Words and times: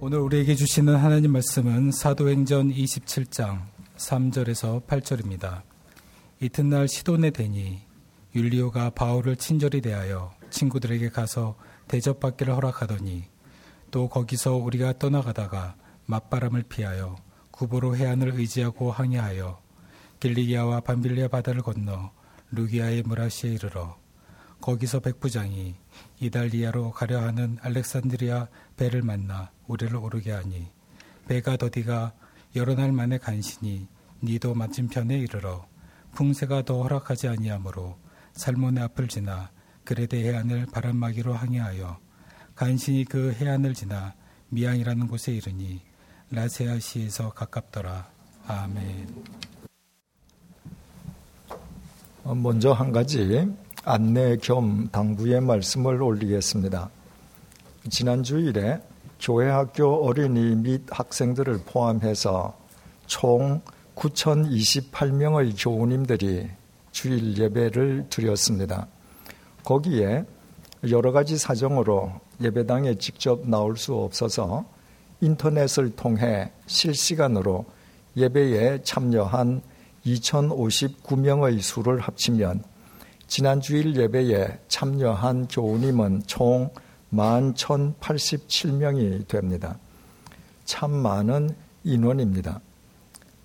오늘 0.00 0.18
우리에게 0.18 0.54
주시는 0.54 0.96
하나님 0.96 1.32
말씀은 1.32 1.92
사도행전 1.92 2.70
27장 2.72 3.62
3절에서 3.96 4.84
8절입니다. 4.86 5.62
이튿날 6.40 6.88
시돈에 6.88 7.30
대니 7.30 7.80
율리오가 8.34 8.90
바울을 8.90 9.36
친절히 9.36 9.80
대하여 9.80 10.34
친구들에게 10.50 11.08
가서 11.10 11.56
대접받기를 11.88 12.54
허락하더니 12.54 13.24
또 13.92 14.08
거기서 14.08 14.56
우리가 14.56 14.98
떠나가다가 14.98 15.76
맞바람을 16.06 16.64
피하여 16.64 17.16
구보로 17.52 17.96
해안을 17.96 18.34
의지하고 18.34 18.90
항해하여 18.90 19.60
길리기아와 20.18 20.80
반빌리아 20.80 21.28
바다를 21.28 21.62
건너 21.62 22.10
루기아의 22.50 23.02
무라시에 23.02 23.52
이르러 23.52 23.96
거기서 24.60 25.00
백부장이 25.00 25.76
이달리아로 26.24 26.92
가려 26.92 27.20
하는 27.20 27.58
알렉산드리아 27.60 28.48
배를 28.76 29.02
만나 29.02 29.50
우리를 29.66 29.94
오르게 29.94 30.32
하니 30.32 30.70
배가 31.28 31.56
더디가 31.56 32.12
여러 32.56 32.74
날 32.74 32.92
만에 32.92 33.18
간신히 33.18 33.88
니도 34.22 34.54
맞은편에 34.54 35.18
이르러 35.18 35.66
풍세가 36.12 36.64
더 36.64 36.82
허락하지 36.82 37.28
아니하므로 37.28 37.98
살몬의 38.32 38.82
앞을 38.84 39.08
지나 39.08 39.50
그레데 39.84 40.22
해안을 40.24 40.66
바람막이로 40.66 41.34
항해하여 41.34 41.98
간신히 42.54 43.04
그 43.04 43.32
해안을 43.32 43.74
지나 43.74 44.14
미양이라는 44.48 45.08
곳에 45.08 45.32
이르니 45.32 45.82
라세아 46.30 46.78
시에서 46.78 47.30
가깝더라. 47.30 48.08
아멘. 48.46 49.24
어, 52.24 52.34
먼저 52.34 52.72
한 52.72 52.92
가지 52.92 53.18
안내 53.86 54.38
겸 54.38 54.88
당부의 54.90 55.42
말씀을 55.42 56.00
올리겠습니다. 56.00 56.88
지난 57.90 58.22
주일에 58.22 58.80
교회 59.20 59.50
학교 59.50 60.06
어린이 60.06 60.54
및 60.56 60.82
학생들을 60.88 61.60
포함해서 61.66 62.56
총 63.06 63.60
9,028명의 63.94 65.54
교우님들이 65.58 66.48
주일 66.92 67.36
예배를 67.36 68.06
드렸습니다. 68.08 68.86
거기에 69.64 70.24
여러 70.88 71.12
가지 71.12 71.36
사정으로 71.36 72.10
예배당에 72.40 72.94
직접 72.94 73.46
나올 73.46 73.76
수 73.76 73.94
없어서 73.94 74.64
인터넷을 75.20 75.94
통해 75.94 76.50
실시간으로 76.66 77.66
예배에 78.16 78.82
참여한 78.82 79.60
2,059명의 80.06 81.60
수를 81.60 82.00
합치면 82.00 82.73
지난 83.26 83.60
주일 83.60 83.96
예배에 83.96 84.60
참여한 84.68 85.48
교우님은 85.48 86.22
총 86.26 86.70
11,087명이 87.12 89.26
됩니다. 89.28 89.78
참 90.64 90.90
많은 90.90 91.54
인원입니다. 91.84 92.60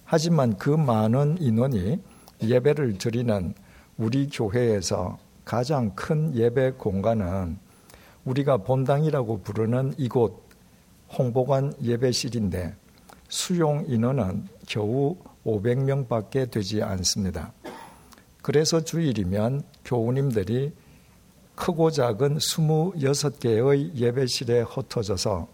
하지만 0.06 0.58
그 0.58 0.70
많은 0.70 1.38
인원이 1.40 2.00
예배를 2.42 2.98
드리는 2.98 3.54
우리 3.98 4.30
교회에서 4.30 5.18
가장 5.46 5.94
큰 5.96 6.36
예배 6.36 6.72
공간은 6.72 7.58
우리가 8.26 8.58
본당이라고 8.58 9.42
부르는 9.42 9.94
이곳 9.98 10.44
홍보관 11.18 11.74
예배실인데 11.82 12.76
수용 13.28 13.86
인원은 13.88 14.48
겨우 14.68 15.16
500명밖에 15.46 16.52
되지 16.52 16.84
않습니다. 16.84 17.54
그래서 18.50 18.84
주일이면 18.84 19.62
교우님들이 19.86 20.74
크고 21.54 21.92
작은 21.92 22.40
26개의 22.40 23.94
예배실에 23.94 24.62
흩어져서 24.62 25.48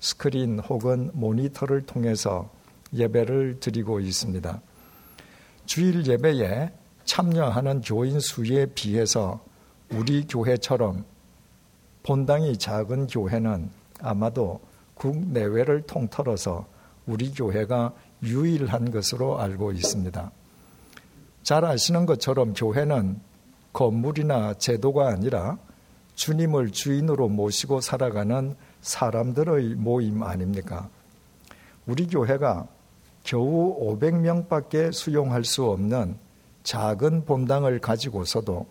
스크린 0.00 0.58
혹은 0.58 1.12
모니터를 1.14 1.86
통해서 1.86 2.50
예배를 2.94 3.60
드리고 3.60 4.00
있습니다. 4.00 4.60
주일 5.66 6.04
예배에 6.04 6.72
참여하는 7.04 7.82
교인 7.82 8.18
수에 8.18 8.66
비해서 8.66 9.40
우리 9.92 10.26
교회처럼 10.26 11.04
본당이 12.02 12.58
작은 12.58 13.06
교회는 13.06 13.70
아마도 14.00 14.60
국내외를 14.94 15.82
통틀어서 15.82 16.66
우리 17.06 17.30
교회가 17.30 17.94
유일한 18.24 18.90
것으로 18.90 19.38
알고 19.38 19.70
있습니다. 19.70 20.32
잘 21.42 21.64
아시는 21.64 22.06
것처럼 22.06 22.54
교회는 22.54 23.20
건물이나 23.72 24.54
제도가 24.54 25.08
아니라 25.08 25.58
주님을 26.14 26.70
주인으로 26.70 27.28
모시고 27.28 27.80
살아가는 27.80 28.54
사람들의 28.80 29.74
모임 29.76 30.22
아닙니까? 30.22 30.88
우리 31.86 32.06
교회가 32.06 32.68
겨우 33.24 33.96
500명밖에 33.98 34.92
수용할 34.92 35.44
수 35.44 35.64
없는 35.64 36.16
작은 36.62 37.24
본당을 37.24 37.80
가지고서도 37.80 38.66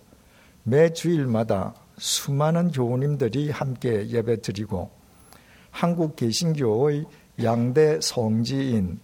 매 0.63 0.93
주일마다 0.93 1.73
수많은 1.97 2.71
교우님들이 2.71 3.49
함께 3.51 4.07
예배드리고 4.07 4.89
한국 5.71 6.15
개신교의 6.15 7.05
양대 7.43 7.99
성지인 8.01 8.99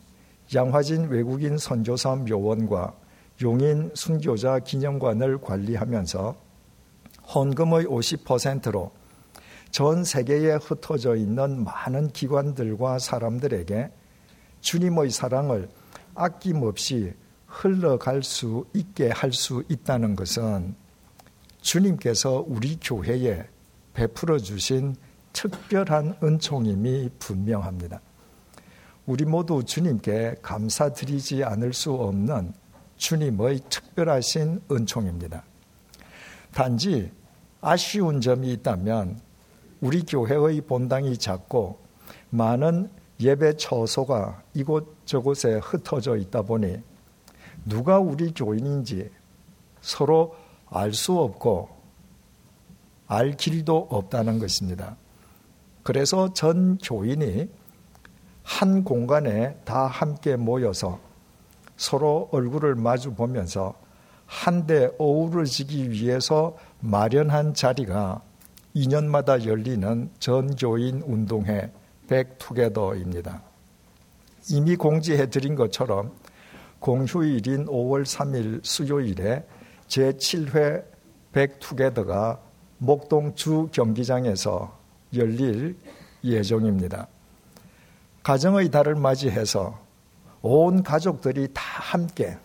양화진 0.53 1.09
외국인 1.09 1.57
선교사 1.57 2.16
묘원과 2.16 2.94
용인 3.41 3.91
순교자 3.93 4.59
기념관을 4.59 5.39
관리하면서 5.41 6.35
헌금의 7.35 7.85
50%로 7.85 8.91
전 9.69 10.03
세계에 10.03 10.53
흩어져 10.55 11.15
있는 11.15 11.63
많은 11.63 12.09
기관들과 12.09 12.99
사람들에게 12.99 13.91
주님의 14.61 15.11
사랑을 15.11 15.69
아낌없이 16.15 17.13
흘러갈 17.45 18.23
수 18.23 18.65
있게 18.73 19.09
할 19.09 19.31
수 19.31 19.63
있다는 19.69 20.15
것은 20.15 20.75
주님께서 21.61 22.43
우리 22.47 22.77
교회에 22.81 23.45
베풀어 23.93 24.39
주신 24.39 24.95
특별한 25.33 26.17
은총임이 26.23 27.09
분명합니다. 27.19 28.01
우리 29.05 29.25
모두 29.25 29.63
주님께 29.63 30.37
감사드리지 30.41 31.43
않을 31.43 31.73
수 31.73 31.93
없는 31.93 32.53
주님의 32.97 33.62
특별하신 33.69 34.62
은총입니다. 34.72 35.44
단지 36.53 37.12
아쉬운 37.62 38.22
점이 38.22 38.52
있다면 38.53 39.19
우리 39.81 40.03
교회의 40.03 40.62
본당이 40.62 41.18
작고 41.18 41.80
많은 42.30 42.90
예배 43.19 43.58
처소가 43.58 44.41
이곳저곳에 44.53 45.59
흩어져 45.63 46.18
있다 46.18 46.41
보니 46.41 46.78
누가 47.66 48.00
우리 48.00 48.34
교인인지 48.34 49.09
서로 49.81 50.35
알 50.69 50.94
수 50.94 51.18
없고 51.18 51.69
알 53.08 53.38
길도 53.38 53.88
없다는 53.90 54.40
것입니다. 54.40 54.97
그래서 55.84 56.34
전 56.34 56.78
교인이 56.78 57.50
한 58.44 58.84
공간에 58.84 59.56
다 59.64 59.88
함께 59.88 60.35
모여서 60.35 61.00
서로 61.77 62.27
얼굴을 62.31 62.75
마주 62.75 63.13
보면서 63.13 63.75
한데 64.25 64.89
어우러지기 64.97 65.91
위해서 65.91 66.57
마련한 66.81 67.53
자리가 67.53 68.21
2년마다 68.75 69.45
열리는 69.45 70.11
전교인 70.19 71.01
운동회 71.05 71.71
백투게더입니다. 72.07 73.41
이미 74.49 74.75
공지해 74.75 75.29
드린 75.29 75.55
것처럼 75.55 76.13
공휴일인 76.79 77.66
5월 77.66 78.03
3일 78.03 78.63
수요일에 78.63 79.45
제7회 79.87 80.85
백투게더가 81.31 82.39
목동 82.77 83.33
주 83.35 83.69
경기장에서 83.71 84.77
열릴 85.16 85.77
예정입니다. 86.23 87.07
가정의 88.23 88.69
달을 88.69 88.96
맞이해서 88.96 89.86
온 90.41 90.84
가족들이 90.84 91.49
다 91.53 91.61
함께 91.63 92.37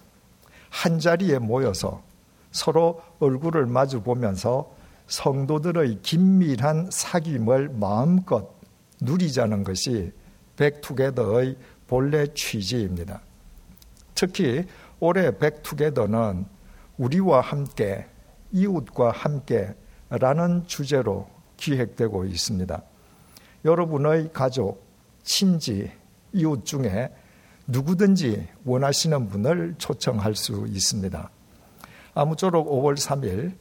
한 0.70 0.98
자리에 0.98 1.38
모여서 1.38 2.02
서로 2.50 3.02
얼굴을 3.18 3.66
마주 3.66 4.02
보면서 4.02 4.74
성도들의 5.06 6.00
긴밀한 6.02 6.88
사귐을 6.88 7.72
마음껏 7.72 8.48
누리자는 9.00 9.64
것이 9.64 10.12
백투게더의 10.56 11.56
본래 11.86 12.26
취지입니다. 12.34 13.20
특히 14.14 14.64
올해 15.00 15.36
백투게더는 15.36 16.46
우리와 16.96 17.40
함께 17.40 18.06
이웃과 18.52 19.10
함께 19.10 19.74
라는 20.08 20.64
주제로 20.66 21.28
기획되고 21.56 22.24
있습니다. 22.26 22.82
여러분의 23.64 24.30
가족, 24.32 24.84
친지, 25.22 25.90
이웃 26.32 26.64
중에 26.64 27.10
누구든지 27.66 28.48
원하시는 28.64 29.28
분을 29.28 29.74
초청할 29.78 30.34
수 30.34 30.66
있습니다. 30.68 31.30
아무쪼록 32.14 32.68
5월 32.68 32.96
3일 32.96 33.54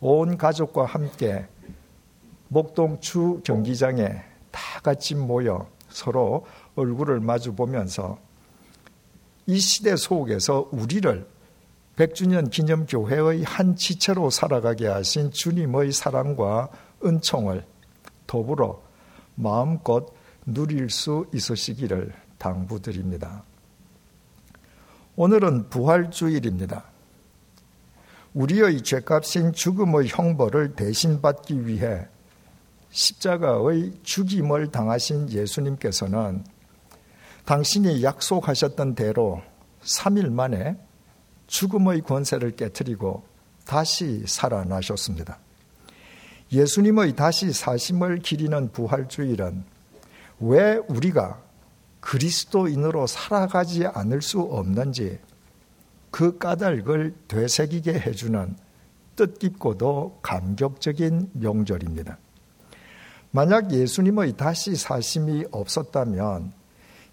온 0.00 0.36
가족과 0.38 0.84
함께 0.84 1.46
목동 2.48 3.00
주 3.00 3.40
경기장에 3.44 4.22
다 4.50 4.80
같이 4.82 5.14
모여 5.14 5.68
서로 5.88 6.46
얼굴을 6.76 7.20
마주 7.20 7.54
보면서 7.54 8.18
이 9.46 9.58
시대 9.58 9.96
속에서 9.96 10.68
우리를 10.72 11.26
100주년 11.96 12.50
기념교회의 12.50 13.42
한 13.42 13.74
지체로 13.74 14.30
살아가게 14.30 14.86
하신 14.86 15.32
주님의 15.32 15.92
사랑과 15.92 16.68
은총을 17.04 17.64
더불어 18.26 18.80
마음껏 19.34 20.06
누릴 20.46 20.90
수 20.90 21.26
있으시기를 21.34 22.12
당부드립니다. 22.38 23.42
오늘은 25.16 25.68
부활주일입니다. 25.68 26.84
우리의 28.34 28.82
죄값인 28.82 29.52
죽음의 29.52 30.08
형벌을 30.08 30.76
대신 30.76 31.20
받기 31.20 31.66
위해 31.66 32.06
십자가의 32.90 33.98
죽임을 34.02 34.70
당하신 34.70 35.30
예수님께서는 35.30 36.44
당신이 37.44 38.02
약속하셨던 38.02 38.94
대로 38.94 39.42
3일 39.82 40.30
만에 40.30 40.76
죽음의 41.46 42.02
권세를 42.02 42.52
깨뜨리고 42.52 43.24
다시 43.64 44.22
살아나셨습니다. 44.26 45.38
예수님의 46.52 47.16
다시 47.16 47.52
사심을 47.52 48.18
기리는 48.18 48.70
부활주일은 48.72 49.64
왜 50.40 50.76
우리가 50.88 51.42
그리스도인으로 52.00 53.06
살아가지 53.06 53.86
않을 53.86 54.22
수 54.22 54.40
없는지 54.40 55.18
그 56.10 56.38
까닭을 56.38 57.14
되새기게 57.28 58.00
해주는 58.00 58.56
뜻깊고도 59.16 60.20
감격적인 60.22 61.30
명절입니다. 61.34 62.18
만약 63.30 63.72
예수님의 63.72 64.36
다시 64.36 64.74
사심이 64.74 65.44
없었다면 65.50 66.52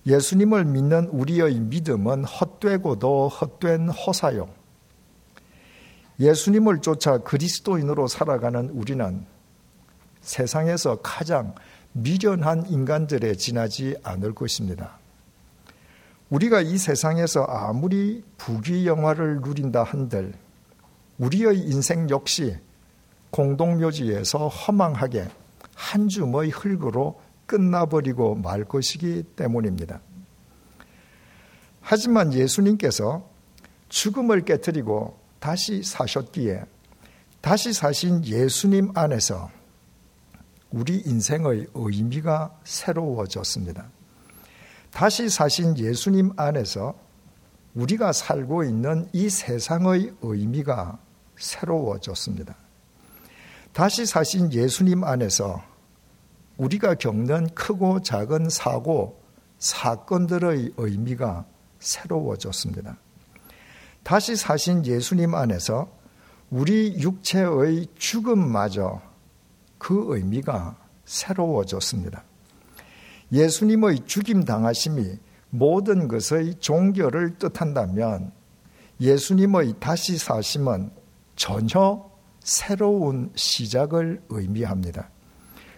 예수님을 0.06 0.66
믿는 0.66 1.08
우리의 1.08 1.60
믿음은 1.60 2.26
헛되고도 2.26 3.28
헛된 3.28 3.90
허사요. 3.90 4.50
예수님을 6.20 6.82
쫓아 6.82 7.18
그리스도인으로 7.18 8.08
살아가는 8.08 8.70
우리는 8.70 9.26
세상에서 10.22 10.98
가장 11.02 11.54
미련한 11.98 12.66
인간들에 12.68 13.36
지나지 13.36 13.96
않을 14.04 14.36
것입니다. 14.36 15.00
우리가 16.30 16.60
이 16.60 16.78
세상에서 16.78 17.44
아무리 17.44 18.22
부귀 18.38 18.86
영화를 18.86 19.40
누린다 19.40 19.84
한들 19.84 20.34
우리의 21.18 21.58
인생 21.58 22.10
역시 22.10 22.58
공동묘지에서 23.32 24.50
허망하게 24.50 25.30
한 25.74 26.10
줌의 26.10 26.50
흙으로 26.50 27.22
끝나버리고 27.46 28.36
말 28.36 28.66
것이기 28.66 29.24
때문입니다. 29.38 30.02
하지만 31.80 32.34
예수님께서 32.34 33.26
죽음을 33.88 34.44
깨뜨리고 34.44 35.18
다시 35.40 35.82
사셨기에 35.82 36.66
다시 37.40 37.72
사신 37.72 38.26
예수님 38.26 38.92
안에서 38.96 39.50
우리 40.72 41.02
인생의 41.06 41.68
의미가 41.74 42.60
새로워졌습니다. 42.64 43.90
다시 44.92 45.30
사신 45.30 45.78
예수님 45.78 46.32
안에서 46.38 46.96
우리가 47.74 48.14
살고 48.14 48.64
있는 48.64 49.08
이 49.14 49.30
세상의 49.30 50.14
의미가 50.22 50.98
새로워졌습니다. 51.38 52.56
다시 53.74 54.06
사신 54.06 54.54
예수님 54.54 55.04
안에서 55.04 55.62
우리가 56.58 56.96
겪는 56.96 57.50
크고 57.54 58.02
작은 58.02 58.50
사고, 58.50 59.22
사건들의 59.60 60.74
의미가 60.78 61.46
새로워졌습니다. 61.80 62.98
다시 64.04 64.36
사신 64.36 64.86
예수님 64.86 65.36
안에서 65.36 65.90
우리 66.50 66.98
육체의 67.02 67.88
죽음마저 67.96 69.02
그 69.86 70.04
의미가 70.08 70.76
새로워졌습니다. 71.06 72.24
예수님의 73.32 74.08
죽임 74.08 74.44
당하심이 74.44 75.20
모든 75.52 76.08
것의 76.08 76.56
종결을 76.56 77.38
뜻한다면 77.38 78.32
예수님의 79.00 79.76
다시 79.80 80.18
사심은 80.18 80.90
전혀 81.36 82.04
새로운 82.40 83.32
시작을 83.36 84.24
의미합니다. 84.30 85.12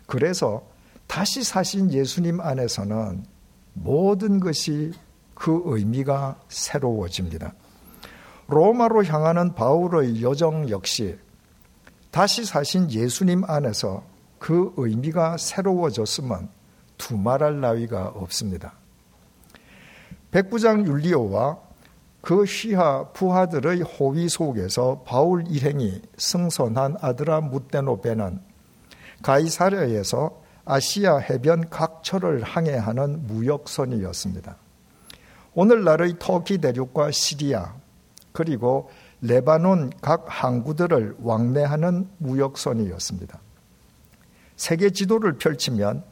그래서 0.06 0.66
다시 1.06 1.44
사신 1.44 1.92
예수님 1.92 2.40
안에서는 2.40 3.26
모든 3.74 4.40
것이 4.40 4.94
그 5.34 5.64
의미가 5.66 6.40
새로워집니다. 6.48 7.54
로마로 8.48 9.04
향하는 9.04 9.54
바울의 9.54 10.22
여정 10.22 10.70
역시 10.70 11.18
다시 12.18 12.46
사신 12.46 12.90
예수님 12.90 13.44
안에서 13.44 14.04
그 14.40 14.74
의미가 14.76 15.38
새로워졌으면 15.38 16.50
두말할 16.98 17.62
나위가 17.62 18.08
없습니다. 18.08 18.74
백부장 20.32 20.88
율리오와 20.88 21.60
그 22.22 22.44
휘하 22.44 23.10
부하들의 23.10 23.82
호위 23.82 24.30
속에서 24.30 25.04
바울 25.06 25.46
일행이 25.48 26.02
승선한 26.18 26.98
아드라 27.02 27.42
무테노베는 27.42 28.40
가이사랴에서 29.22 30.42
아시아 30.66 31.20
해변 31.20 31.70
각처를 31.70 32.42
항해하는 32.42 33.28
무역선이었습니다. 33.28 34.56
오늘날의 35.54 36.16
터키 36.18 36.58
대륙과 36.58 37.12
시리아 37.12 37.76
그리고 38.32 38.90
레바논 39.22 39.92
각 40.02 40.26
항구들을 40.28 41.18
왕래하는 41.20 42.08
무역선이었습니다. 42.18 43.40
세계 44.56 44.90
지도를 44.90 45.38
펼치면 45.38 46.04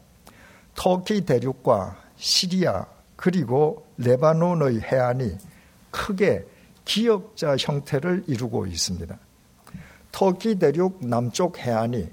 터키 0.74 1.24
대륙과 1.24 1.96
시리아 2.16 2.86
그리고 3.16 3.86
레바논의 3.98 4.80
해안이 4.80 5.36
크게 5.90 6.44
기역자 6.84 7.56
형태를 7.58 8.24
이루고 8.26 8.66
있습니다. 8.66 9.18
터키 10.12 10.58
대륙 10.58 11.04
남쪽 11.06 11.58
해안이 11.58 12.08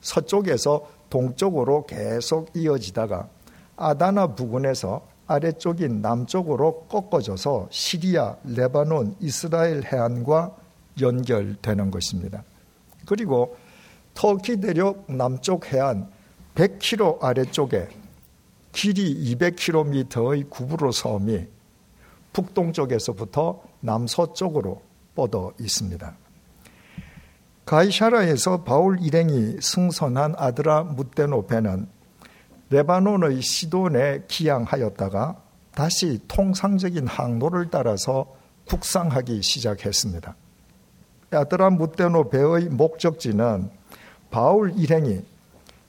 서쪽에서 0.00 0.90
동쪽으로 1.10 1.86
계속 1.86 2.50
이어지다가 2.54 3.28
아다나 3.76 4.28
부근에서 4.28 5.06
아래쪽인 5.26 6.00
남쪽으로 6.02 6.86
꺾어져서 6.88 7.68
시리아, 7.70 8.36
레바논, 8.44 9.16
이스라엘 9.20 9.82
해안과 9.84 10.56
연결되는 11.00 11.90
것입니다. 11.90 12.44
그리고 13.06 13.56
터키 14.14 14.60
대륙 14.60 15.04
남쪽 15.08 15.72
해안 15.72 16.08
100km 16.54 17.22
아래쪽에 17.22 17.88
길이 18.72 19.34
200km의 19.34 20.50
구부로 20.50 20.92
섬이 20.92 21.46
북동쪽에서부터 22.32 23.62
남서쪽으로 23.80 24.82
뻗어 25.14 25.52
있습니다. 25.58 26.14
가이샤라에서 27.64 28.62
바울 28.62 29.00
일행이 29.00 29.56
승선한 29.60 30.34
아드라 30.36 30.84
무테노페는 30.84 31.88
레바논의 32.70 33.40
시돈에 33.42 34.24
기양하였다가 34.26 35.36
다시 35.74 36.20
통상적인 36.26 37.06
항로를 37.06 37.70
따라서 37.70 38.34
북상하기 38.68 39.42
시작했습니다. 39.42 40.34
아드라 41.30 41.70
무테노베의 41.70 42.70
목적지는 42.70 43.70
바울 44.30 44.72
일행이 44.76 45.22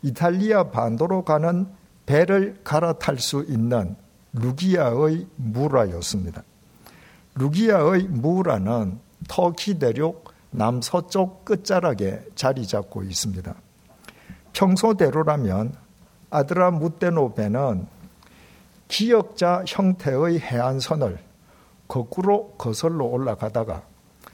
이탈리아 0.03 0.65
반도로 0.65 1.23
가는 1.23 1.67
배를 2.05 2.59
갈아탈 2.63 3.17
수 3.19 3.45
있는 3.47 3.95
루기아의 4.33 5.27
무라였습니다. 5.35 6.43
루기아의 7.35 8.03
무라는 8.03 8.99
터키 9.27 9.79
대륙 9.79 10.31
남서쪽 10.51 11.45
끝자락에 11.45 12.21
자리 12.35 12.65
잡고 12.65 13.03
있습니다. 13.03 13.53
평소대로라면 14.53 15.73
아드라 16.29 16.71
무테노베는 16.71 17.87
기역자 18.87 19.63
형태의 19.67 20.39
해안선을 20.39 21.19
거꾸로 21.87 22.51
거슬러 22.57 23.05
올라가다가 23.05 23.83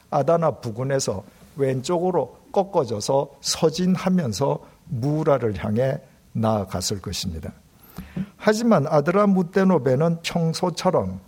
아다나 0.09 0.51
부근에서 0.51 1.23
왼쪽으로 1.55 2.37
꺾어져서 2.51 3.31
서진하면서 3.41 4.59
무라를 4.85 5.63
향해 5.63 5.99
나아갔을 6.33 7.01
것입니다. 7.01 7.51
하지만 8.37 8.85
아드라 8.87 9.27
무테노베는 9.27 10.21
평소처럼 10.23 11.19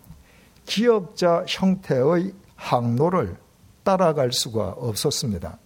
기역자 0.65 1.45
형태의 1.47 2.33
항로를 2.55 3.37
따라갈 3.83 4.31
수가 4.31 4.69
없었습니다. 4.77 5.57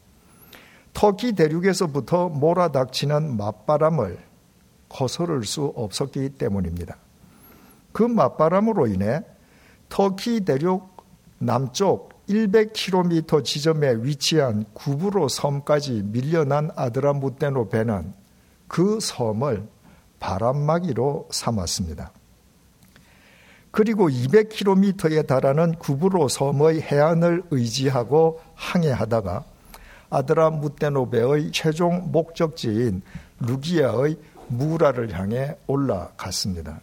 터키 0.94 1.34
대륙에서부터 1.34 2.30
몰아닥치는 2.30 3.38
맞바람을 3.38 4.29
거스를 4.90 5.46
수 5.46 5.72
없었기 5.76 6.30
때문입니다. 6.32 6.98
그 7.92 8.04
맞바람으로 8.04 8.88
인해 8.88 9.22
터키 9.88 10.42
대륙 10.42 10.98
남쪽 11.40 12.10
100km 12.28 13.44
지점에 13.44 13.96
위치한 14.02 14.66
구브로 14.74 15.30
섬까지 15.30 16.04
밀려난 16.06 16.70
아드라무테노 16.76 17.70
배는 17.70 18.14
그 18.68 19.00
섬을 19.00 19.68
바람막이로 20.20 21.30
삼았습니다. 21.32 22.12
그리고 23.72 24.10
200km에 24.10 25.26
달하는 25.26 25.74
구브로 25.76 26.28
섬의 26.28 26.82
해안을 26.82 27.44
의지하고 27.52 28.42
항해하다가 28.56 29.46
아드라무테노베의 30.10 31.52
최종 31.52 32.12
목적지인 32.12 33.02
루기아의 33.40 34.18
무라를 34.50 35.18
향해 35.18 35.56
올라갔습니다. 35.68 36.82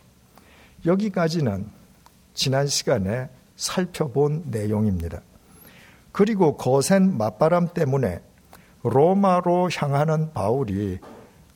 여기까지는 0.84 1.68
지난 2.34 2.66
시간에 2.66 3.28
살펴본 3.56 4.44
내용입니다. 4.46 5.20
그리고 6.12 6.56
거센 6.56 7.16
맞바람 7.16 7.68
때문에 7.74 8.20
로마로 8.82 9.68
향하는 9.74 10.32
바울이 10.32 10.98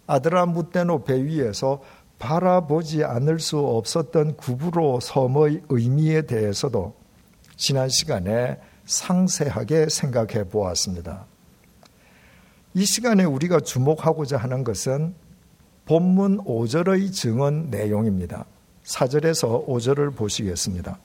아드라무테노 0.07 1.05
배 1.05 1.25
위에서 1.25 1.81
바라보지 2.19 3.05
않을 3.05 3.39
수 3.39 3.59
없었던 3.59 4.37
구브로 4.37 5.01
섬의 5.01 5.63
의미에 5.69 6.23
대해서도 6.23 6.95
지난 7.57 7.89
시간에 7.89 8.59
상세하게 8.85 9.89
생각해 9.89 10.45
보았습니다. 10.45 11.27
이 12.75 12.85
시간에 12.85 13.25
우리가 13.25 13.61
주목하고자 13.61 14.37
하는 14.37 14.65
것은 14.65 15.15
본문 15.87 16.45
5절의 16.45 17.13
증언 17.13 17.71
내용입니다. 17.71 18.45
4절에서 18.85 19.67
5절을 19.67 20.15
보시겠습니다. 20.15 20.99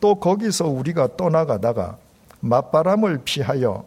또 0.00 0.14
거기서 0.16 0.68
우리가 0.68 1.16
떠나가다가 1.16 1.98
맞바람을 2.40 3.22
피하여 3.24 3.84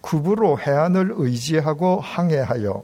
구부로 0.00 0.58
해안을 0.58 1.12
의지하고 1.16 2.00
항해하여 2.00 2.82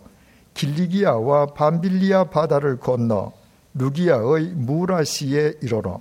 길리기아와 0.54 1.46
밤빌리아 1.46 2.24
바다를 2.24 2.78
건너 2.78 3.32
루기아의 3.74 4.52
무라시에 4.54 5.54
이르러 5.60 6.00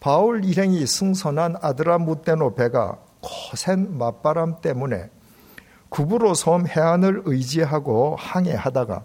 바울 0.00 0.44
일행이 0.44 0.86
승선한 0.86 1.56
아드라 1.60 1.98
무테노 1.98 2.54
배가 2.54 2.98
거센 3.20 3.98
맞바람 3.98 4.60
때문에 4.60 5.10
구부로 5.88 6.34
섬 6.34 6.66
해안을 6.66 7.22
의지하고 7.26 8.16
항해하다가 8.18 9.04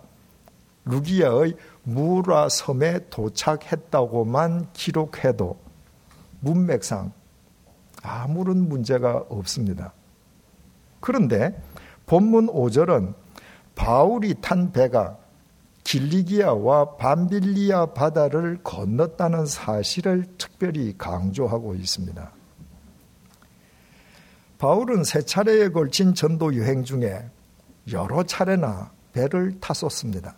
루기아의 0.88 1.56
무라 1.84 2.50
섬에 2.50 3.10
도착했다고만 3.10 4.70
기록해도 4.74 5.58
문맥상 6.39 7.12
아무런 8.03 8.67
문제가 8.67 9.24
없습니다. 9.29 9.94
그런데 11.00 11.62
본문 12.06 12.48
5절은 12.48 13.13
바울이 13.75 14.36
탄 14.41 14.72
배가 14.72 15.17
길리기아와 15.84 16.98
밤빌리아 16.98 17.88
바다를 17.94 18.60
건넜다는 18.63 19.46
사실을 19.46 20.25
특별히 20.38 20.94
강조하고 20.98 21.75
있습니다. 21.75 22.32
바울은 24.58 25.03
세 25.03 25.22
차례에 25.22 25.70
걸친 25.70 26.13
전도 26.13 26.58
여행 26.58 26.84
중에 26.84 27.29
여러 27.91 28.24
차례나 28.24 28.91
배를 29.13 29.60
탔었습니다. 29.62 30.36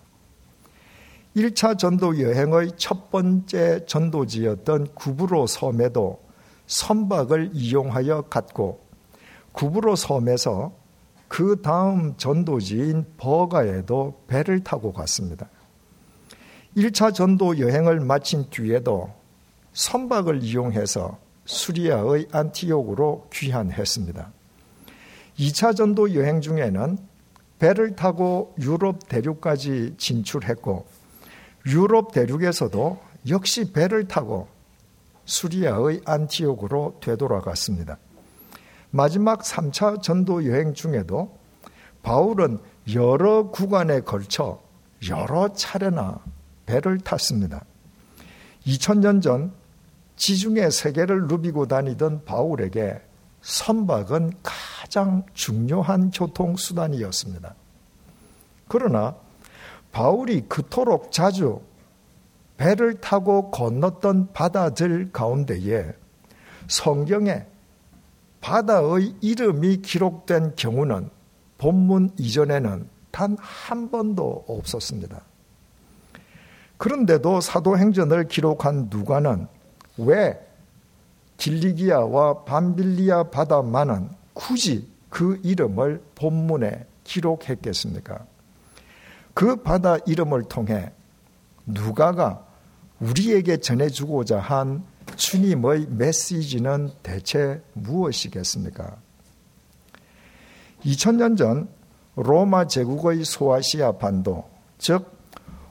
1차 1.39 1.77
전도 1.77 2.19
여행의 2.19 2.73
첫 2.75 3.09
번째 3.11 3.85
전도지였던 3.85 4.93
구브로 4.93 5.47
섬에도 5.47 6.19
선박을 6.67 7.51
이용하여 7.53 8.23
갔고 8.23 8.85
구브로 9.53 9.95
섬에서 9.95 10.73
그 11.29 11.61
다음 11.61 12.17
전도지인 12.17 13.05
버가에도 13.15 14.21
배를 14.27 14.65
타고 14.65 14.91
갔습니다. 14.91 15.47
1차 16.75 17.13
전도 17.13 17.59
여행을 17.59 18.01
마친 18.01 18.49
뒤에도 18.49 19.09
선박을 19.71 20.43
이용해서 20.43 21.19
수리아의 21.45 22.27
안티옥으로 22.33 23.29
귀환했습니다. 23.31 24.29
2차 25.37 25.73
전도 25.73 26.15
여행 26.15 26.41
중에는 26.41 26.97
배를 27.59 27.95
타고 27.95 28.53
유럽 28.59 29.07
대륙까지 29.07 29.95
진출했고 29.97 30.98
유럽 31.67 32.11
대륙에서도 32.13 32.99
역시 33.29 33.71
배를 33.71 34.07
타고 34.07 34.47
수리아의 35.25 36.01
안티옥으로 36.05 36.97
되돌아갔습니다. 37.01 37.97
마지막 38.91 39.41
3차 39.41 40.01
전도 40.01 40.47
여행 40.47 40.73
중에도 40.73 41.37
바울은 42.01 42.59
여러 42.93 43.49
구간에 43.49 44.01
걸쳐 44.01 44.61
여러 45.09 45.53
차례나 45.53 46.19
배를 46.65 46.99
탔습니다. 46.99 47.63
2000년 48.65 49.21
전 49.21 49.53
지중해 50.15 50.69
세계를 50.69 51.27
누비고 51.27 51.67
다니던 51.67 52.25
바울에게 52.25 53.01
선박은 53.41 54.33
가장 54.43 55.23
중요한 55.33 56.11
교통수단이었습니다. 56.11 57.55
그러나 58.67 59.15
바울이 59.91 60.41
그토록 60.47 61.11
자주 61.11 61.61
배를 62.57 62.99
타고 63.01 63.51
건넜던 63.51 64.33
바다들 64.33 65.11
가운데에 65.11 65.93
성경에 66.67 67.45
바다의 68.41 69.15
이름이 69.21 69.77
기록된 69.77 70.55
경우는 70.55 71.09
본문 71.57 72.11
이전에는 72.17 72.89
단 73.11 73.37
한 73.69 73.89
번도 73.91 74.45
없었습니다. 74.47 75.21
그런데도 76.77 77.41
사도행전을 77.41 78.27
기록한 78.27 78.87
누가는 78.89 79.47
왜 79.97 80.39
길리기아와 81.37 82.45
밤빌리아 82.45 83.23
바다만은 83.23 84.09
굳이 84.33 84.87
그 85.09 85.39
이름을 85.43 86.01
본문에 86.15 86.85
기록했겠습니까? 87.03 88.25
그 89.39 89.55
바다 89.55 89.95
이름을 90.05 90.49
통해 90.49 90.91
누가가 91.65 92.45
우리에게 92.99 93.55
전해주고자 93.55 94.37
한 94.37 94.83
주님의 95.15 95.87
메시지는 95.91 96.91
대체 97.01 97.63
무엇이겠습니까? 97.71 98.97
2000년 100.83 101.37
전 101.37 101.69
로마 102.17 102.67
제국의 102.67 103.23
소아시아 103.23 103.93
반도, 103.93 104.43
즉 104.77 105.09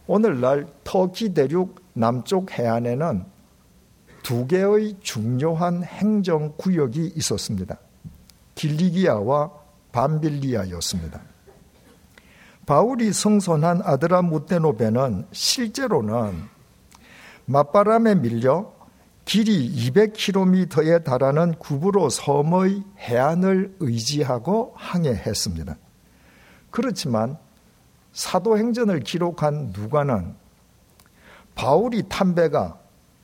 오늘날 0.07 0.67
터키 0.83 1.35
대륙 1.35 1.79
남쪽 1.93 2.51
해안에는 2.51 3.23
두 4.23 4.47
개의 4.47 4.97
중요한 5.03 5.85
행정 5.85 6.55
구역이 6.57 7.13
있었습니다. 7.17 7.77
길리기아와 8.55 9.53
밤빌리아였습니다. 9.93 11.21
바울이 12.69 13.15
성선한 13.15 13.81
아드라무테노베는 13.83 15.29
실제로는 15.33 16.35
맞바람에 17.47 18.17
밀려 18.17 18.71
길이 19.25 19.75
200km에 19.75 21.03
달하는 21.03 21.55
구브로 21.55 22.11
섬의 22.11 22.85
해안을 22.99 23.75
의지하고 23.81 24.75
항해했습니다. 24.77 25.79
그렇지만 26.71 27.39
사도행전을 28.13 29.01
기록한 29.01 29.73
누가는 29.75 30.35
바울이 31.55 32.03
탄 32.11 32.35
배가 32.35 32.79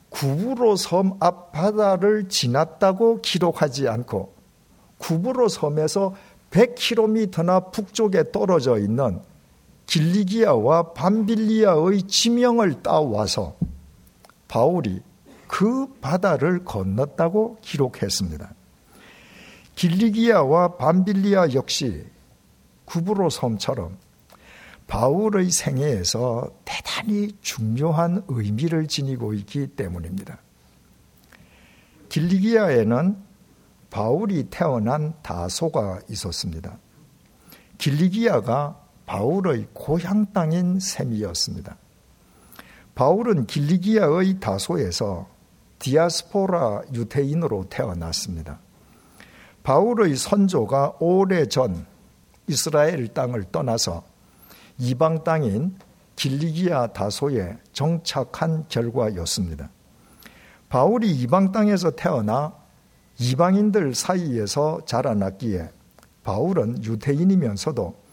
구브로 0.08 0.76
섬 0.76 1.18
앞바다를 1.20 2.30
지났다고 2.30 3.20
기록하지 3.20 3.90
않고 3.90 4.34
구브로 4.96 5.50
섬에서 5.50 6.14
100km나 6.50 7.72
북쪽에 7.72 8.32
떨어져 8.32 8.78
있는 8.78 9.20
길리기아와 9.86 10.92
밤빌리아의 10.94 12.02
지명을 12.04 12.82
따와서 12.82 13.56
바울이 14.48 15.02
그 15.46 15.86
바다를 16.00 16.64
건넜다고 16.64 17.58
기록했습니다. 17.60 18.54
길리기아와 19.74 20.76
밤빌리아 20.76 21.52
역시 21.52 22.04
구브로 22.84 23.30
섬처럼 23.30 23.96
바울의 24.86 25.50
생애에서 25.50 26.50
대단히 26.64 27.32
중요한 27.40 28.22
의미를 28.28 28.86
지니고 28.86 29.32
있기 29.34 29.68
때문입니다. 29.68 30.38
길리기아에는 32.08 33.16
바울이 33.90 34.48
태어난 34.50 35.14
다소가 35.22 36.00
있었습니다. 36.08 36.78
길리기아가 37.78 38.83
바울의 39.06 39.68
고향 39.72 40.26
땅인 40.32 40.80
셈이었습니다. 40.80 41.76
바울은 42.94 43.46
길리기아의 43.46 44.40
다소에서 44.40 45.28
디아스포라 45.78 46.82
유태인으로 46.94 47.66
태어났습니다. 47.68 48.58
바울의 49.62 50.16
선조가 50.16 50.96
오래전 51.00 51.86
이스라엘 52.46 53.08
땅을 53.08 53.44
떠나서 53.50 54.04
이방 54.78 55.24
땅인 55.24 55.76
길리기아 56.16 56.88
다소에 56.88 57.58
정착한 57.72 58.64
결과였습니다. 58.68 59.70
바울이 60.68 61.10
이방 61.10 61.52
땅에서 61.52 61.90
태어나 61.92 62.54
이방인들 63.18 63.94
사이에서 63.94 64.80
자라났기에 64.86 65.70
바울은 66.22 66.82
유태인이면서도 66.82 68.03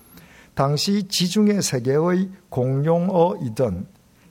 당시 0.53 1.07
지중해 1.07 1.61
세계의 1.61 2.29
공용어이던 2.49 3.87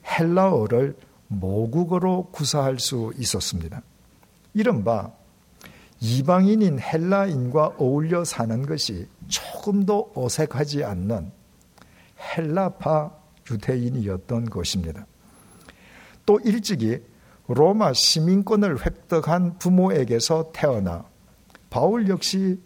헬라어를 0.06 0.96
모국어로 1.28 2.28
구사할 2.32 2.78
수 2.78 3.12
있었습니다. 3.16 3.82
이른바 4.54 5.12
이방인인 6.00 6.80
헬라인과 6.80 7.74
어울려 7.78 8.24
사는 8.24 8.64
것이 8.66 9.06
조금도 9.28 10.12
어색하지 10.14 10.84
않는 10.84 11.30
헬라파 12.18 13.12
유대인이었던 13.50 14.46
것입니다. 14.46 15.06
또 16.26 16.40
일찍이 16.40 17.02
로마 17.48 17.92
시민권을 17.92 18.84
획득한 18.86 19.58
부모에게서 19.58 20.52
태어나 20.52 21.04
바울 21.68 22.08
역시 22.08 22.60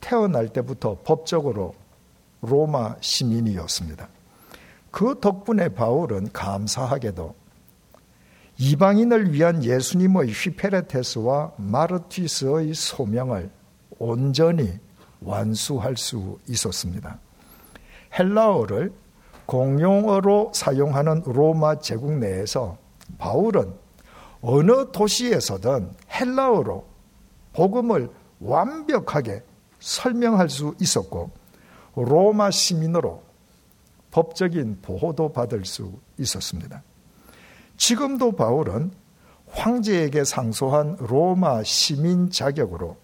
태어날 0.00 0.48
때부터 0.48 0.98
법적으로 1.04 1.74
로마 2.42 2.96
시민이었습니다. 3.00 4.08
그 4.90 5.18
덕분에 5.20 5.70
바울은 5.70 6.32
감사하게도 6.32 7.34
이방인을 8.58 9.32
위한 9.32 9.64
예수님의 9.64 10.30
휘페레테스와 10.30 11.52
마르티스의 11.56 12.74
소명을 12.74 13.50
온전히 13.98 14.78
완수할 15.20 15.96
수 15.96 16.38
있었습니다. 16.48 17.18
헬라어를 18.18 18.92
공용어로 19.46 20.52
사용하는 20.54 21.22
로마 21.24 21.78
제국 21.78 22.12
내에서 22.18 22.76
바울은 23.18 23.74
어느 24.42 24.90
도시에서든 24.90 25.94
헬라어로 26.10 26.86
복음을 27.52 28.10
완벽하게 28.40 29.42
설명할 29.78 30.48
수 30.48 30.74
있었고 30.80 31.30
로마 31.94 32.50
시민으로 32.50 33.22
법적인 34.10 34.78
보호도 34.82 35.32
받을 35.32 35.64
수 35.64 35.92
있었습니다. 36.18 36.82
지금도 37.76 38.32
바울은 38.32 38.92
황제에게 39.48 40.24
상소한 40.24 40.96
로마 40.98 41.62
시민 41.62 42.30
자격으로 42.30 42.96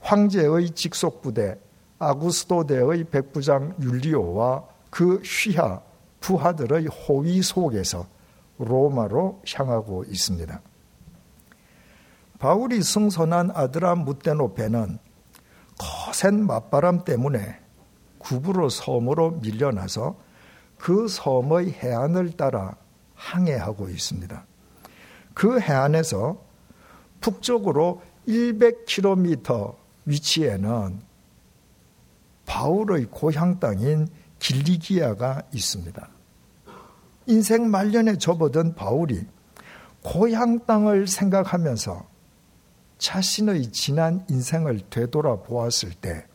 황제의 0.00 0.70
직속 0.70 1.22
부대 1.22 1.58
아구스토대의 1.98 3.04
백부장 3.04 3.74
율리오와 3.80 4.64
그 4.90 5.16
휘하 5.16 5.80
부하들의 6.20 6.86
호위 6.86 7.42
속에서 7.42 8.06
로마로 8.58 9.42
향하고 9.54 10.04
있습니다. 10.04 10.60
바울이 12.38 12.82
승선한 12.82 13.52
아드라 13.54 13.94
무테노페는 13.94 14.98
거센 15.78 16.46
맞바람 16.46 17.04
때문에 17.04 17.61
구부로 18.22 18.68
섬으로 18.68 19.32
밀려나서 19.42 20.16
그 20.78 21.08
섬의 21.08 21.72
해안을 21.72 22.36
따라 22.36 22.76
항해하고 23.14 23.88
있습니다. 23.88 24.46
그 25.34 25.60
해안에서 25.60 26.40
북쪽으로 27.20 28.02
100km 28.26 29.76
위치에는 30.04 31.00
바울의 32.46 33.06
고향 33.10 33.60
땅인 33.60 34.08
길리기아가 34.38 35.42
있습니다. 35.52 36.08
인생 37.26 37.70
말년에 37.70 38.18
접어든 38.18 38.74
바울이 38.74 39.24
고향 40.02 40.66
땅을 40.66 41.06
생각하면서 41.06 42.08
자신의 42.98 43.70
지난 43.70 44.24
인생을 44.28 44.80
되돌아보았을 44.90 45.92
때 45.94 46.26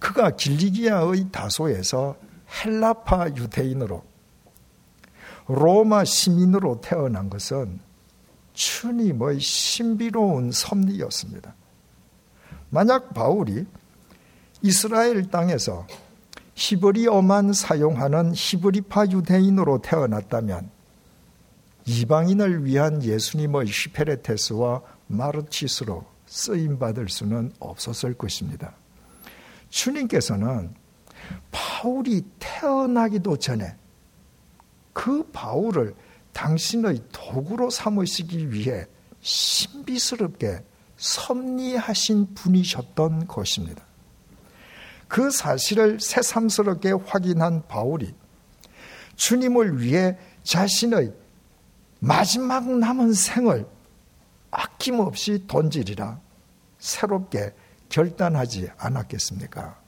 그가 0.00 0.30
길리기아의 0.30 1.30
다소에서 1.30 2.16
헬라파 2.64 3.28
유대인으로 3.36 4.02
로마 5.46 6.04
시민으로 6.04 6.80
태어난 6.80 7.30
것은 7.30 7.78
주님의 8.54 9.40
신비로운 9.40 10.50
섭리였습니다. 10.52 11.54
만약 12.70 13.14
바울이 13.14 13.66
이스라엘 14.62 15.28
땅에서 15.30 15.86
히브리어만 16.54 17.52
사용하는 17.52 18.32
히브리파 18.34 19.06
유대인으로 19.06 19.80
태어났다면 19.82 20.70
이방인을 21.86 22.64
위한 22.64 23.02
예수님의 23.02 23.66
히페레테스와 23.66 24.82
마르치스로 25.06 26.04
쓰임 26.26 26.78
받을 26.78 27.08
수는 27.08 27.52
없었을 27.58 28.14
것입니다. 28.14 28.74
주님께서는 29.70 30.74
바울이 31.50 32.22
태어나기도 32.38 33.36
전에 33.36 33.76
그 34.92 35.22
바울을 35.32 35.94
당신의 36.32 37.02
도구로 37.12 37.70
삼으시기 37.70 38.52
위해 38.52 38.86
신비스럽게 39.20 40.64
섭리하신 40.96 42.34
분이셨던 42.34 43.26
것입니다. 43.26 43.84
그 45.08 45.30
사실을 45.30 45.98
새삼스럽게 45.98 46.92
확인한 46.92 47.66
바울이 47.66 48.14
주님을 49.16 49.80
위해 49.80 50.16
자신의 50.44 51.12
마지막 51.98 52.70
남은 52.70 53.12
생을 53.12 53.66
아낌없이 54.50 55.44
던지리라 55.46 56.20
새롭게 56.78 57.52
결단하지 57.90 58.70
않았겠습니까? 58.78 59.78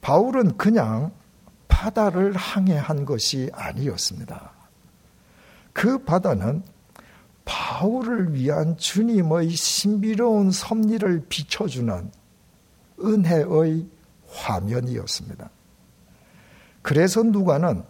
바울은 0.00 0.56
그냥 0.56 1.12
바다를 1.66 2.34
항해한 2.36 3.04
것이 3.04 3.50
아니었습니다. 3.52 4.52
그 5.72 5.98
바다는 6.04 6.62
바울을 7.44 8.34
위한 8.34 8.76
주님의 8.76 9.50
신비로운 9.50 10.52
섭리를 10.52 11.26
비춰주는 11.28 12.10
은혜의 13.00 13.86
화면이었습니다. 14.28 15.50
그래서 16.82 17.22
누가는 17.22 17.84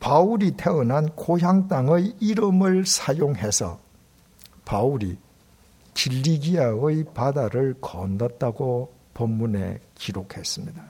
바울이 0.00 0.52
태어난 0.52 1.08
고향 1.10 1.68
땅의 1.68 2.16
이름을 2.20 2.86
사용해서 2.86 3.78
바울이 4.64 5.18
길리기아의 5.94 7.04
바다를 7.14 7.74
건넜다고 7.80 8.92
본문에 9.14 9.80
기록했습니다. 9.94 10.82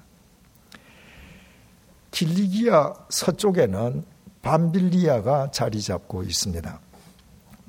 길리기아 2.10 2.94
서쪽에는 3.10 4.04
밤빌리아가 4.42 5.50
자리 5.50 5.80
잡고 5.80 6.22
있습니다. 6.22 6.80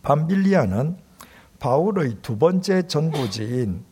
밤빌리아는 0.01 0.97
바울의 1.59 2.17
두 2.21 2.37
번째 2.37 2.83
전도지인 2.87 3.83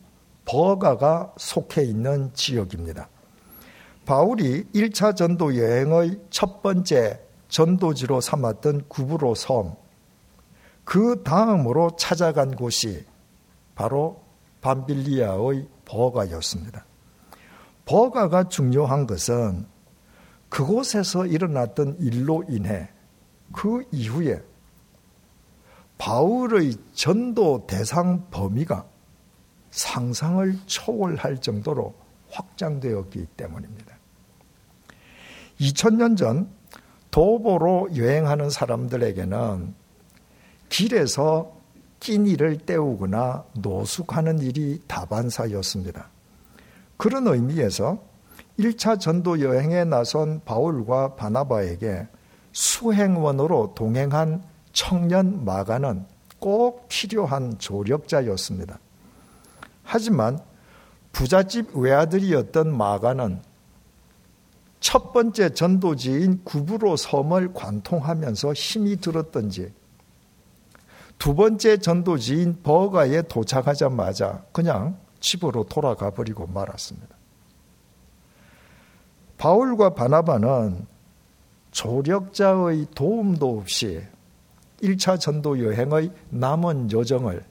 버가가 0.44 1.32
속해 1.36 1.82
있는 1.82 2.30
지역입니다. 2.34 3.08
바울이 4.04 4.64
1차 4.74 5.16
전도 5.16 5.56
여행의 5.56 6.20
첫 6.30 6.62
번째 6.62 7.20
전도지로 7.48 8.20
삼았던 8.20 8.84
구브로 8.88 9.34
섬, 9.34 9.74
그 10.84 11.22
다음으로 11.24 11.96
찾아간 11.96 12.54
곳이 12.54 13.04
바로 13.74 14.22
밤빌리아의 14.60 15.68
버가였습니다. 15.84 16.84
버가가 17.84 18.48
중요한 18.48 19.06
것은 19.06 19.66
그곳에서 20.48 21.26
일어났던 21.26 21.96
일로 21.98 22.44
인해 22.48 22.88
그 23.52 23.84
이후에 23.90 24.42
바울의 25.98 26.76
전도 26.92 27.66
대상 27.66 28.26
범위가 28.30 28.86
상상을 29.70 30.58
초월할 30.66 31.40
정도로 31.40 31.94
확장되었기 32.30 33.26
때문입니다. 33.36 33.96
2000년 35.60 36.16
전 36.16 36.50
도보로 37.10 37.96
여행하는 37.96 38.50
사람들에게는 38.50 39.74
길에서 40.68 41.56
끼니를 42.04 42.58
때우거나 42.58 43.44
노숙하는 43.54 44.38
일이 44.38 44.80
다반사였습니다. 44.86 46.10
그런 46.98 47.26
의미에서 47.26 47.98
1차 48.58 49.00
전도 49.00 49.40
여행에 49.40 49.84
나선 49.84 50.42
바울과 50.44 51.16
바나바에게 51.16 52.06
수행원으로 52.52 53.72
동행한 53.74 54.42
청년 54.72 55.44
마가는 55.44 56.04
꼭 56.38 56.86
필요한 56.88 57.58
조력자였습니다. 57.58 58.78
하지만 59.82 60.38
부잣집 61.12 61.74
외아들이었던 61.74 62.76
마가는 62.76 63.40
첫 64.80 65.14
번째 65.14 65.54
전도지인 65.54 66.44
구브로 66.44 66.96
섬을 66.96 67.54
관통하면서 67.54 68.52
힘이 68.52 68.96
들었던지 68.96 69.72
두 71.18 71.34
번째 71.34 71.78
전도지인 71.78 72.62
버가에 72.62 73.22
도착하자마자 73.22 74.44
그냥 74.52 74.98
집으로 75.20 75.64
돌아가 75.64 76.10
버리고 76.10 76.46
말았습니다. 76.46 77.16
바울과 79.38 79.94
바나바는 79.94 80.86
조력자의 81.70 82.86
도움도 82.94 83.58
없이 83.58 84.02
1차 84.82 85.18
전도 85.18 85.64
여행의 85.64 86.12
남은 86.30 86.92
여정을 86.92 87.44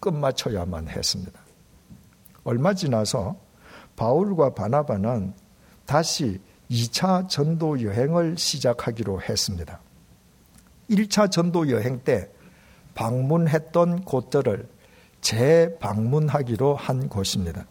끝마쳐야만 0.00 0.88
했습니다. 0.88 1.40
얼마 2.44 2.74
지나서 2.74 3.36
바울과 3.96 4.54
바나바는 4.54 5.34
다시 5.86 6.40
2차 6.70 7.28
전도 7.28 7.82
여행을 7.82 8.38
시작하기로 8.38 9.22
했습니다. 9.22 9.80
1차 10.90 11.30
전도 11.30 11.70
여행 11.70 12.00
때 12.00 12.28
방문했던 12.94 14.04
곳들을 14.04 14.68
재방문하기로 15.20 16.74
한 16.74 17.08
곳입니다. 17.08 17.66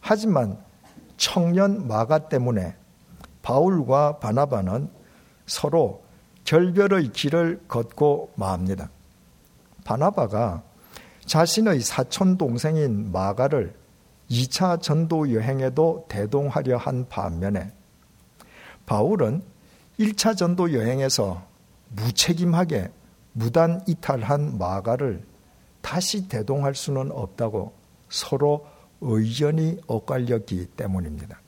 하지만 0.00 0.58
청년 1.16 1.86
마가 1.86 2.28
때문에 2.28 2.76
바울과 3.42 4.18
바나바는 4.18 4.90
서로 5.46 6.02
결별의 6.44 7.12
길을 7.12 7.62
걷고 7.68 8.32
맙니다. 8.34 8.90
바나바가 9.84 10.62
자신의 11.24 11.80
사촌 11.80 12.36
동생인 12.36 13.10
마가를 13.12 13.74
2차 14.30 14.82
전도 14.82 15.32
여행에도 15.32 16.04
대동하려 16.08 16.76
한 16.76 17.08
반면에 17.08 17.72
바울은 18.86 19.42
1차 19.98 20.36
전도 20.36 20.72
여행에서 20.72 21.46
무책임하게 21.90 22.90
무단 23.32 23.82
이탈한 23.86 24.58
마가를 24.58 25.22
다시 25.80 26.26
대동할 26.28 26.74
수는 26.74 27.10
없다고 27.12 27.72
서로 28.08 28.66
의견이 29.00 29.78
엇갈렸기 29.86 30.66
때문입니다. 30.76 31.40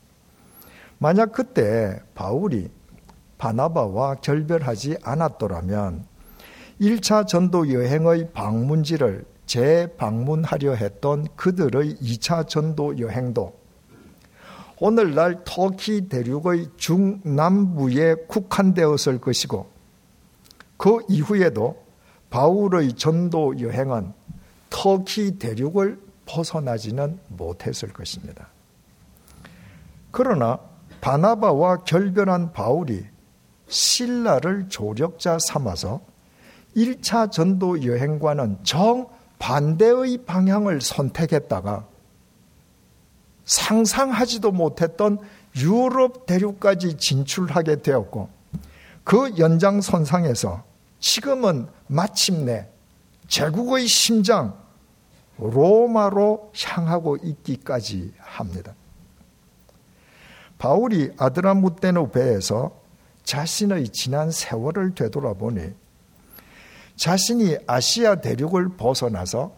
만약 0.98 1.32
그때 1.32 2.00
바울이 2.14 2.70
바나바와 3.38 4.16
결별하지 4.16 4.98
않았더라면 5.02 6.04
1차 6.80 7.26
전도 7.26 7.72
여행의 7.72 8.32
방문지를 8.32 9.24
재방문하려 9.46 10.74
했던 10.74 11.26
그들의 11.36 11.96
2차 11.96 12.46
전도 12.46 12.98
여행도 12.98 13.58
오늘날 14.80 15.42
터키 15.44 16.08
대륙의 16.08 16.68
중남부에 16.76 18.14
국한되었을 18.28 19.20
것이고 19.20 19.77
그 20.78 21.00
이후에도 21.08 21.84
바울의 22.30 22.94
전도 22.94 23.60
여행은 23.60 24.12
터키 24.70 25.38
대륙을 25.38 26.00
벗어나지는 26.24 27.18
못했을 27.28 27.92
것입니다. 27.92 28.48
그러나 30.10 30.58
바나바와 31.00 31.78
결별한 31.78 32.52
바울이 32.52 33.04
신라를 33.66 34.68
조력자 34.68 35.38
삼아서 35.40 36.00
1차 36.76 37.30
전도 37.30 37.84
여행과는 37.84 38.58
정 38.62 39.08
반대의 39.38 40.24
방향을 40.24 40.80
선택했다가 40.80 41.86
상상하지도 43.44 44.52
못했던 44.52 45.18
유럽 45.56 46.26
대륙까지 46.26 46.98
진출하게 46.98 47.82
되었고 47.82 48.28
그 49.04 49.38
연장선상에서 49.38 50.67
지금은 51.00 51.68
마침내 51.86 52.68
제국의 53.28 53.86
심장 53.86 54.58
로마로 55.38 56.52
향하고 56.56 57.16
있기까지 57.22 58.12
합니다. 58.18 58.74
바울이 60.58 61.12
아드라무테노 61.16 62.10
배에서 62.10 62.72
자신의 63.22 63.90
지난 63.90 64.30
세월을 64.30 64.94
되돌아보니 64.94 65.74
자신이 66.96 67.58
아시아 67.66 68.16
대륙을 68.16 68.76
벗어나서 68.76 69.52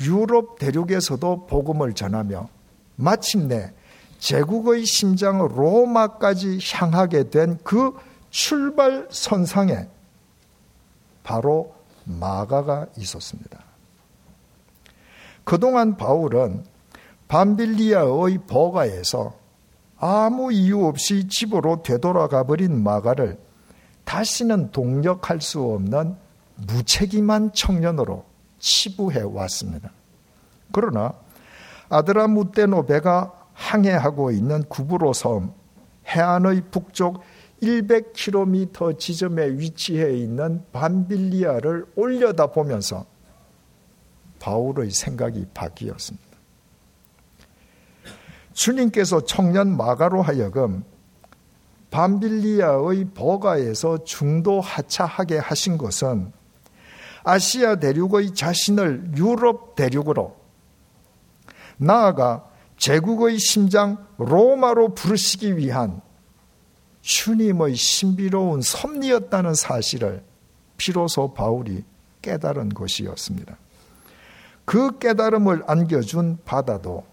유럽 0.00 0.58
대륙에서도 0.58 1.46
복음을 1.46 1.94
전하며 1.94 2.48
마침내 2.96 3.72
제국의 4.18 4.84
심장 4.86 5.38
로마까지 5.38 6.58
향하게 6.72 7.30
된 7.30 7.58
그 7.62 7.92
출발 8.30 9.06
선상에 9.10 9.88
바로 11.30 11.72
마가가 12.02 12.88
있었습니다. 12.96 13.60
그동안 15.44 15.96
바울은 15.96 16.64
밤빌리아의 17.28 18.38
버가에서 18.48 19.34
아무 19.96 20.52
이유 20.52 20.84
없이 20.86 21.28
집으로 21.28 21.84
되돌아가 21.84 22.42
버린 22.42 22.82
마가를 22.82 23.38
다시는 24.04 24.72
동력할 24.72 25.40
수 25.40 25.62
없는 25.62 26.16
무책임한 26.56 27.52
청년으로 27.52 28.24
치부해 28.58 29.20
왔습니다. 29.22 29.92
그러나 30.72 31.14
아드라무테노 31.90 32.86
배가 32.86 33.32
항해하고 33.52 34.32
있는 34.32 34.64
구브로 34.64 35.12
섬 35.12 35.52
해안의 36.08 36.62
북쪽 36.72 37.20
100km 37.62 38.98
지점에 38.98 39.48
위치해 39.50 40.16
있는 40.16 40.64
반빌리아를 40.72 41.86
올려다 41.94 42.46
보면서 42.46 43.04
바울의 44.38 44.90
생각이 44.90 45.46
바뀌었습니다. 45.52 46.30
주님께서 48.54 49.24
청년 49.24 49.76
마가로 49.76 50.22
하여금 50.22 50.84
반빌리아의 51.90 53.10
버가에서 53.14 54.04
중도 54.04 54.60
하차하게 54.60 55.38
하신 55.38 55.76
것은 55.76 56.32
아시아 57.22 57.76
대륙의 57.76 58.34
자신을 58.34 59.12
유럽 59.16 59.74
대륙으로 59.76 60.36
나아가 61.76 62.48
제국의 62.76 63.38
심장 63.38 64.06
로마로 64.18 64.94
부르시기 64.94 65.56
위한 65.56 66.00
주님의 67.02 67.74
신비로운 67.74 68.62
섭리였다는 68.62 69.54
사실을 69.54 70.22
비로소 70.76 71.32
바울이 71.34 71.84
깨달은 72.22 72.70
것이었습니다. 72.70 73.56
그 74.64 74.98
깨달음을 74.98 75.64
안겨준 75.66 76.38
바다도 76.44 77.04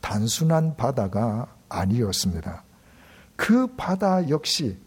단순한 0.00 0.76
바다가 0.76 1.54
아니었습니다. 1.68 2.64
그 3.36 3.66
바다 3.76 4.28
역시 4.28 4.78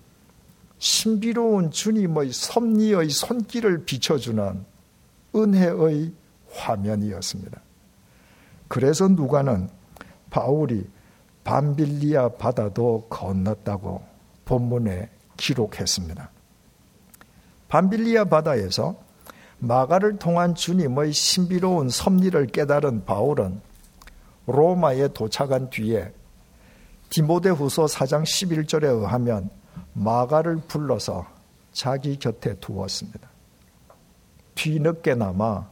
신비로운 0.80 1.72
주님의 1.72 2.32
섭리의 2.32 3.10
손길을 3.10 3.86
비춰주는 3.86 4.66
은혜의 5.36 6.14
화면이었습니다. 6.52 7.62
그래서 8.68 9.08
누가는 9.08 9.70
바울이 10.30 10.88
밤빌리아 11.50 12.30
바다도 12.30 13.08
건넜다고 13.10 14.04
본문에 14.46 15.10
기록했습니다. 15.36 16.30
밤빌리아 17.68 18.26
바다에서 18.26 18.96
마가를 19.58 20.20
통한 20.20 20.54
주님의 20.54 21.12
신비로운 21.12 21.90
섭리를 21.90 22.46
깨달은 22.46 23.06
바울은 23.06 23.62
로마에 24.46 25.08
도착한 25.08 25.72
뒤에 25.72 26.14
디모데후서 27.10 27.86
4장 27.86 28.22
11절에 28.22 28.84
의하면 28.84 29.50
마가를 29.94 30.58
불러서 30.68 31.26
자기 31.72 32.20
곁에 32.20 32.60
두었습니다. 32.60 33.28
뒤늦게나마 34.54 35.68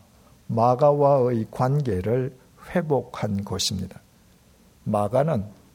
마가와의 0.48 1.46
관계를 1.52 2.36
회복한 2.72 3.44
것입니다. 3.44 4.02
마가는 4.84 5.67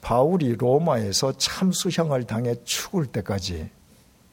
바울이 0.00 0.54
로마에서 0.56 1.32
참수형을 1.32 2.24
당해 2.24 2.54
죽을 2.64 3.06
때까지 3.06 3.70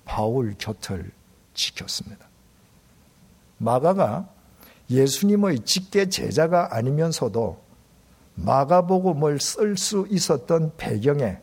바울 0.05 0.55
곁을 0.57 1.11
지켰습니다. 1.53 2.27
마가가 3.57 4.29
예수님의 4.89 5.59
직계 5.65 6.07
제자가 6.07 6.75
아니면서도 6.75 7.61
마가복음을 8.35 9.39
쓸 9.39 9.77
수 9.77 10.07
있었던 10.09 10.73
배경에 10.77 11.39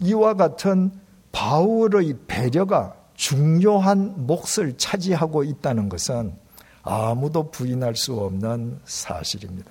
이와 0.00 0.34
같은 0.34 0.92
바울의 1.32 2.18
배려가 2.26 2.94
중요한 3.14 4.26
몫을 4.26 4.76
차지하고 4.76 5.44
있다는 5.44 5.88
것은 5.88 6.36
아무도 6.82 7.50
부인할 7.50 7.96
수 7.96 8.14
없는 8.14 8.80
사실입니다. 8.84 9.70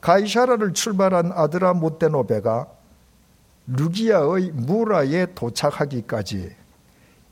가이샤라를 0.00 0.72
출발한 0.72 1.32
아드라 1.32 1.74
모테노베가 1.74 2.66
루기아의 3.66 4.52
무라에 4.52 5.26
도착하기까지 5.34 6.56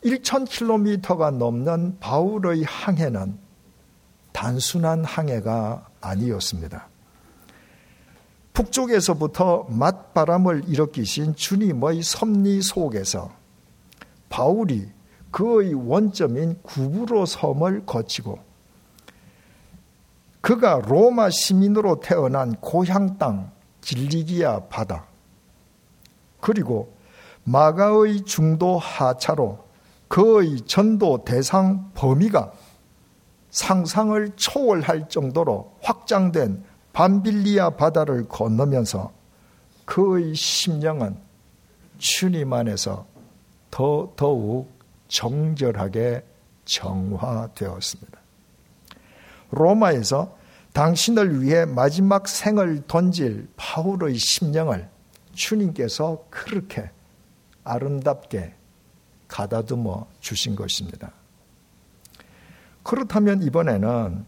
1,000km가 0.04 1.36
넘는 1.36 1.98
바울의 1.98 2.62
항해는 2.64 3.38
단순한 4.32 5.04
항해가 5.04 5.88
아니었습니다. 6.00 6.88
북쪽에서부터 8.52 9.66
맞바람을 9.68 10.64
일으키신 10.68 11.34
주님의 11.34 12.02
섭리 12.02 12.60
속에서 12.62 13.32
바울이 14.28 14.88
그의 15.30 15.74
원점인 15.74 16.60
구브로 16.62 17.26
섬을 17.26 17.86
거치고 17.86 18.47
그가 20.40 20.80
로마 20.84 21.30
시민으로 21.30 22.00
태어난 22.00 22.54
고향 22.56 23.18
땅 23.18 23.50
길리기아 23.80 24.60
바다 24.68 25.06
그리고 26.40 26.94
마가의 27.44 28.22
중도 28.24 28.78
하차로 28.78 29.66
그의 30.08 30.62
전도 30.62 31.24
대상 31.24 31.90
범위가 31.94 32.52
상상을 33.50 34.30
초월할 34.36 35.08
정도로 35.08 35.76
확장된 35.82 36.64
밤빌리아 36.92 37.70
바다를 37.70 38.28
건너면서 38.28 39.12
그의 39.84 40.34
심령은 40.34 41.16
주님 41.98 42.52
안에서 42.52 43.06
더 43.70 44.12
더욱 44.16 44.70
정결하게 45.08 46.24
정화되었습니다. 46.64 48.18
로마에서 49.50 50.36
당신을 50.72 51.42
위해 51.42 51.64
마지막 51.64 52.28
생을 52.28 52.82
던질 52.86 53.48
바울의 53.56 54.16
심령을 54.16 54.88
주님께서 55.32 56.24
그렇게 56.30 56.90
아름답게 57.64 58.54
가다듬어 59.28 60.06
주신 60.20 60.56
것입니다. 60.56 61.12
그렇다면 62.82 63.42
이번에는 63.42 64.24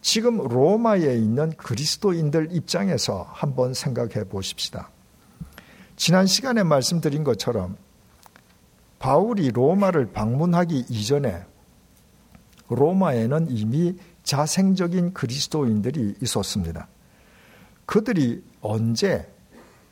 지금 0.00 0.38
로마에 0.38 1.16
있는 1.16 1.52
그리스도인들 1.52 2.48
입장에서 2.52 3.26
한번 3.30 3.74
생각해 3.74 4.24
보십시다. 4.28 4.90
지난 5.96 6.26
시간에 6.26 6.62
말씀드린 6.62 7.22
것처럼 7.24 7.76
바울이 8.98 9.50
로마를 9.50 10.12
방문하기 10.12 10.86
이전에 10.88 11.44
로마에는 12.74 13.48
이미 13.50 13.96
자생적인 14.22 15.14
그리스도인들이 15.14 16.14
있었습니다. 16.22 16.88
그들이 17.86 18.42
언제 18.60 19.28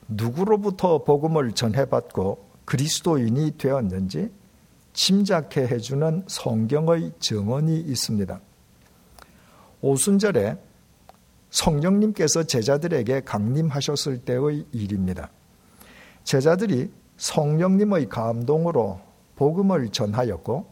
누구로부터 0.09 1.05
복음을 1.05 1.53
전해받고 1.53 2.51
그리스도인이 2.65 3.59
되었는지 3.59 4.31
짐작해 4.93 5.63
해주는 5.63 6.25
성경의 6.27 7.13
증언이 7.21 7.81
있습니다. 7.81 8.41
오순절에 9.83 10.57
성령님께서 11.51 12.45
제자들에게 12.45 13.23
강림하셨을 13.23 14.19
때의 14.19 14.67
일입니다. 14.73 15.31
제자들이 16.23 16.91
성령님의 17.17 18.09
감동으로 18.09 19.01
복음을 19.37 19.89
전하였고 19.89 20.67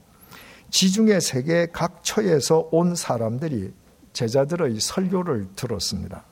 지중해 0.70 1.20
세계 1.20 1.66
각 1.66 2.04
처에서 2.04 2.68
온 2.70 2.94
사람들이 2.94 3.72
제자들의 4.12 4.80
설교를 4.80 5.48
들었습니다. 5.56 6.24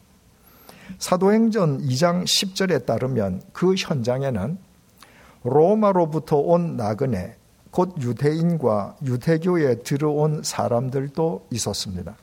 사도행전 0.98 1.80
2장 1.82 2.24
10절에 2.24 2.86
따르면 2.86 3.42
그 3.52 3.74
현장에는 3.74 4.58
로마로부터 5.44 6.36
온 6.38 6.76
나그네, 6.76 7.36
곧 7.70 7.94
유대인과 8.00 8.96
유대교에 9.04 9.82
들어온 9.82 10.42
사람들도 10.42 11.46
있었습니다. 11.50 12.16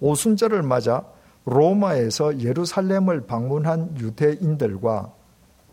오순절을 0.00 0.62
맞아 0.62 1.04
로마에서 1.44 2.40
예루살렘을 2.40 3.26
방문한 3.26 3.96
유대인들과 3.98 5.12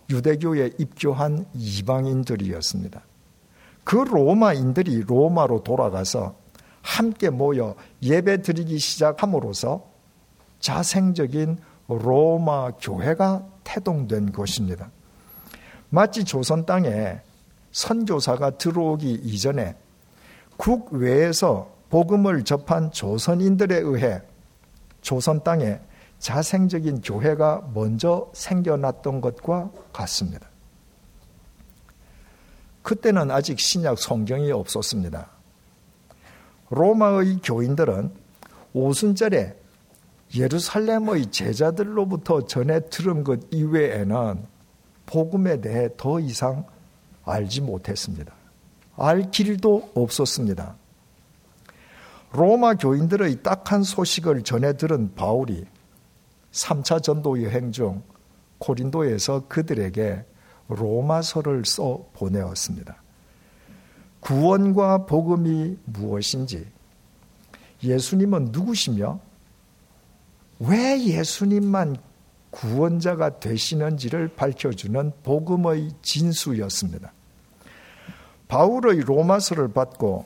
유대교에 0.09 0.71
입교한 0.77 1.45
이방인들이었습니다. 1.53 3.01
그 3.85 3.95
로마인들이 3.95 5.03
로마로 5.03 5.63
돌아가서 5.63 6.35
함께 6.81 7.29
모여 7.29 7.75
예배 8.01 8.41
드리기 8.41 8.79
시작함으로써 8.79 9.85
자생적인 10.59 11.59
로마 11.87 12.71
교회가 12.71 13.47
태동된 13.63 14.33
것입니다. 14.33 14.89
마치 15.89 16.25
조선 16.25 16.65
땅에 16.65 17.21
선교사가 17.71 18.57
들어오기 18.57 19.21
이전에 19.23 19.75
국외에서 20.57 21.71
복음을 21.89 22.43
접한 22.43 22.91
조선인들에 22.91 23.77
의해 23.77 24.21
조선 25.01 25.43
땅에 25.43 25.79
자생적인 26.17 27.01
교회가 27.01 27.69
먼저 27.73 28.31
생겨났던 28.33 29.21
것과 29.21 29.69
같습니다. 29.93 30.49
그때는 32.85 33.31
아직 33.31 33.59
신약 33.59 33.97
성경이 33.97 34.51
없었습니다. 34.51 35.27
로마의 36.69 37.39
교인들은 37.43 38.11
오순절에 38.73 39.57
예루살렘의 40.35 41.31
제자들로부터 41.31 42.45
전해 42.45 42.87
들은 42.87 43.23
것 43.23 43.39
이외에는 43.49 44.45
복음에 45.07 45.61
대해 45.61 45.89
더 45.97 46.19
이상 46.19 46.63
알지 47.23 47.61
못했습니다. 47.61 48.31
알 48.97 49.31
길도 49.31 49.89
없었습니다. 49.95 50.75
로마 52.33 52.75
교인들의 52.75 53.41
딱한 53.41 53.81
소식을 53.81 54.43
전해 54.43 54.77
들은 54.77 55.15
바울이 55.15 55.65
3차 56.51 57.01
전도 57.01 57.41
여행 57.41 57.71
중 57.71 58.03
고린도에서 58.59 59.47
그들에게 59.47 60.23
로마서를 60.67 61.65
써 61.65 62.05
보내었습니다. 62.13 63.01
구원과 64.19 65.05
복음이 65.05 65.77
무엇인지, 65.85 66.65
예수님은 67.83 68.49
누구시며, 68.51 69.19
왜 70.59 71.03
예수님만 71.03 71.97
구원자가 72.49 73.39
되시는지를 73.39 74.29
밝혀주는 74.29 75.11
복음의 75.23 75.91
진수였습니다. 76.01 77.11
바울의 78.47 79.01
로마서를 79.01 79.73
받고 79.73 80.25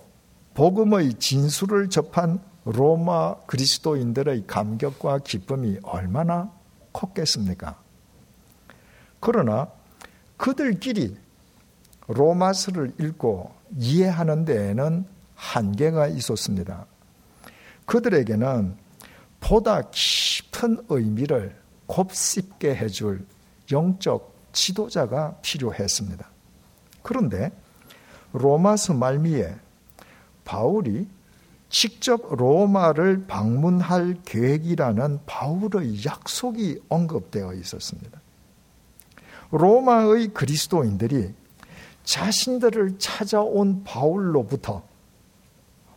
복음의 0.53 1.15
진수를 1.15 1.89
접한 1.89 2.39
로마 2.65 3.35
그리스도인들의 3.47 4.45
감격과 4.45 5.19
기쁨이 5.19 5.79
얼마나 5.81 6.51
컸겠습니까? 6.93 7.81
그러나 9.19 9.69
그들끼리 10.39 11.17
로마서를 12.07 12.93
읽고 12.97 13.51
이해하는 13.77 14.45
데에는 14.45 15.05
한계가 15.35 16.07
있었습니다. 16.07 16.85
그들에게는 17.85 18.75
보다 19.41 19.81
깊은 19.91 20.85
의미를 20.89 21.55
곱씹게 21.87 22.73
해줄 22.75 23.25
영적 23.71 24.33
지도자가 24.53 25.35
필요했습니다. 25.41 26.27
그런데 27.03 27.51
로마서 28.31 28.93
말미에 28.93 29.55
바울이 30.45 31.07
직접 31.69 32.33
로마를 32.33 33.25
방문할 33.27 34.17
계획이라는 34.23 35.19
바울의 35.25 36.05
약속이 36.05 36.81
언급되어 36.87 37.53
있었습니다. 37.55 38.18
로마의 39.51 40.29
그리스도인들이 40.29 41.33
자신들을 42.03 42.99
찾아온 42.99 43.83
바울로부터 43.83 44.83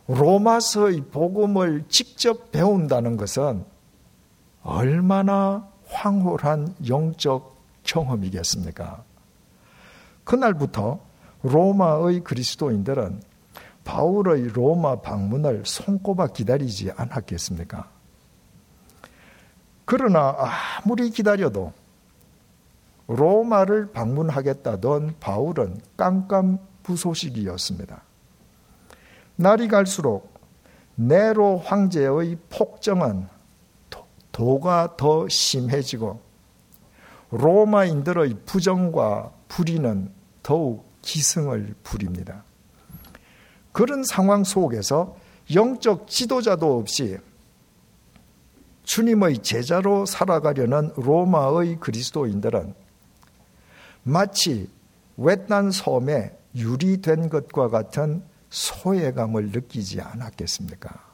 로마서의 0.07 1.05
복음을 1.11 1.85
직접 1.87 2.51
배운다는 2.51 3.17
것은 3.17 3.65
얼마나 4.63 5.67
황홀한 5.87 6.75
영적 6.87 7.55
경험이겠습니까? 7.83 9.03
그날부터 10.23 10.99
로마의 11.43 12.21
그리스도인들은 12.23 13.21
바울의 13.83 14.49
로마 14.49 15.01
방문을 15.01 15.63
손꼽아 15.65 16.27
기다리지 16.27 16.91
않았겠습니까? 16.95 17.89
그러나 19.85 20.35
아무리 20.83 21.09
기다려도 21.09 21.73
로마를 23.15 23.91
방문하겠다던 23.91 25.15
바울은 25.19 25.79
깜깜부소식이었습니다. 25.97 28.01
날이 29.35 29.67
갈수록 29.67 30.33
네로 30.95 31.59
황제의 31.59 32.37
폭정은 32.49 33.27
도가 34.31 34.95
더 34.97 35.27
심해지고 35.27 36.19
로마인들의 37.29 38.37
부정과 38.45 39.31
불의는 39.47 40.11
더욱 40.41 40.91
기승을 41.01 41.75
부립니다. 41.83 42.43
그런 43.71 44.03
상황 44.03 44.43
속에서 44.43 45.15
영적 45.53 46.07
지도자도 46.07 46.79
없이 46.79 47.19
주님의 48.83 49.39
제자로 49.39 50.05
살아가려는 50.05 50.91
로마의 50.95 51.79
그리스도인들은 51.79 52.82
마치 54.03 54.69
외딴 55.17 55.71
섬에 55.71 56.37
유리된 56.55 57.29
것과 57.29 57.69
같은 57.69 58.23
소외감을 58.49 59.49
느끼지 59.51 60.01
않았겠습니까? 60.01 61.13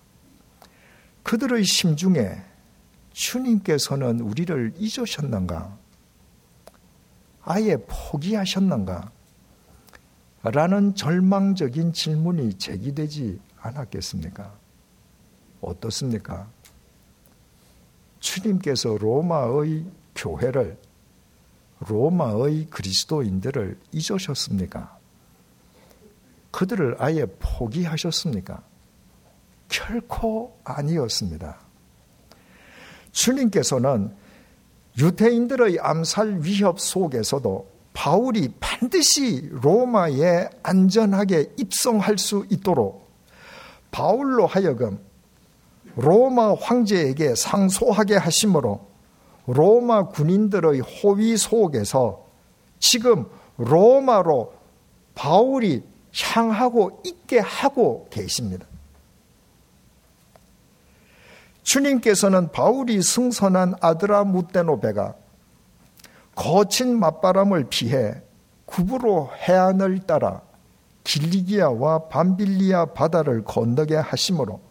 그들의 1.23 1.63
심중에 1.63 2.43
주님께서는 3.11 4.19
우리를 4.19 4.73
잊으셨는가? 4.77 5.77
아예 7.43 7.77
포기하셨는가? 7.77 9.11
라는 10.43 10.95
절망적인 10.95 11.93
질문이 11.93 12.53
제기되지 12.55 13.39
않았겠습니까? 13.57 14.53
어떻습니까? 15.61 16.47
주님께서 18.19 18.97
로마의 18.97 19.85
교회를, 20.15 20.77
로마의 21.79 22.67
그리스도인들을 22.69 23.79
잊으셨습니까? 23.91 24.97
그들을 26.51 26.95
아예 26.99 27.25
포기하셨습니까? 27.39 28.61
결코 29.69 30.57
아니었습니다. 30.63 31.57
주님께서는 33.11 34.13
유대인들의 34.97 35.79
암살 35.79 36.39
위협 36.41 36.79
속에서도 36.79 37.69
바울이 37.93 38.53
반드시 38.59 39.47
로마에 39.51 40.49
안전하게 40.63 41.53
입성할 41.57 42.17
수 42.17 42.45
있도록 42.49 43.09
바울로 43.91 44.45
하여금 44.45 44.99
로마 45.95 46.53
황제에게 46.53 47.35
상소하게 47.35 48.15
하심으로 48.17 48.88
로마 49.53 50.09
군인들의 50.09 50.81
호위 50.81 51.37
속에서 51.37 52.25
지금 52.79 53.25
로마로 53.57 54.53
바울이 55.15 55.83
향하고 56.15 57.01
있게 57.03 57.39
하고 57.39 58.07
계십니다. 58.09 58.65
주님께서는 61.63 62.51
바울이 62.51 63.01
승선한 63.01 63.75
아드라 63.81 64.23
무테노베가 64.23 65.15
거친 66.35 66.99
맞바람을 66.99 67.65
피해 67.69 68.21
구부로 68.65 69.29
해안을 69.35 70.05
따라 70.07 70.41
길리기아와 71.03 72.07
밤빌리아 72.07 72.85
바다를 72.85 73.43
건너게 73.43 73.95
하심으로 73.95 74.68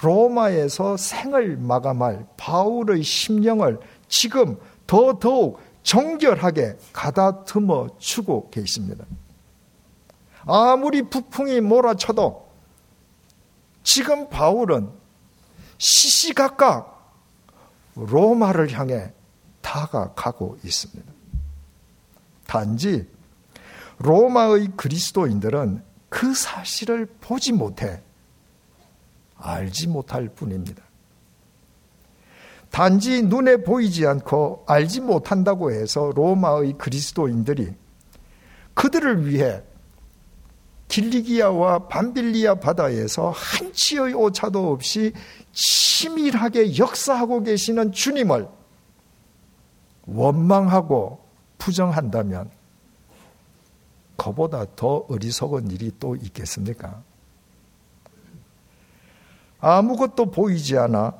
로마에서 0.00 0.96
생을 0.96 1.56
마감할 1.56 2.26
바울의 2.36 3.02
심령을 3.02 3.80
지금 4.08 4.58
더 4.86 5.18
더욱 5.18 5.60
정결하게 5.82 6.76
가다듬어 6.92 7.88
주고 7.98 8.48
계십니다. 8.50 9.04
아무리 10.46 11.02
북풍이 11.02 11.60
몰아쳐도 11.60 12.48
지금 13.82 14.28
바울은 14.28 14.90
시시각각 15.78 17.14
로마를 17.94 18.72
향해 18.72 19.12
다가가고 19.60 20.58
있습니다. 20.62 21.12
단지 22.46 23.08
로마의 23.98 24.68
그리스도인들은 24.76 25.82
그 26.08 26.34
사실을 26.34 27.06
보지 27.20 27.52
못해 27.52 28.02
알지 29.38 29.88
못할 29.88 30.28
뿐입니다. 30.28 30.82
단지 32.70 33.22
눈에 33.22 33.58
보이지 33.58 34.06
않고 34.06 34.64
알지 34.66 35.00
못한다고 35.00 35.72
해서 35.72 36.12
로마의 36.14 36.74
그리스도인들이 36.74 37.74
그들을 38.74 39.26
위해 39.26 39.62
길리기아와 40.88 41.88
밤빌리아 41.88 42.56
바다에서 42.56 43.30
한치의 43.34 44.14
오차도 44.14 44.72
없이 44.72 45.12
치밀하게 45.52 46.78
역사하고 46.78 47.42
계시는 47.42 47.92
주님을 47.92 48.48
원망하고 50.06 51.20
부정한다면 51.58 52.50
그보다 54.16 54.64
더 54.74 55.04
어리석은 55.08 55.70
일이 55.70 55.92
또 56.00 56.16
있겠습니까? 56.16 57.02
아무것도 59.60 60.30
보이지 60.30 60.78
않아 60.78 61.14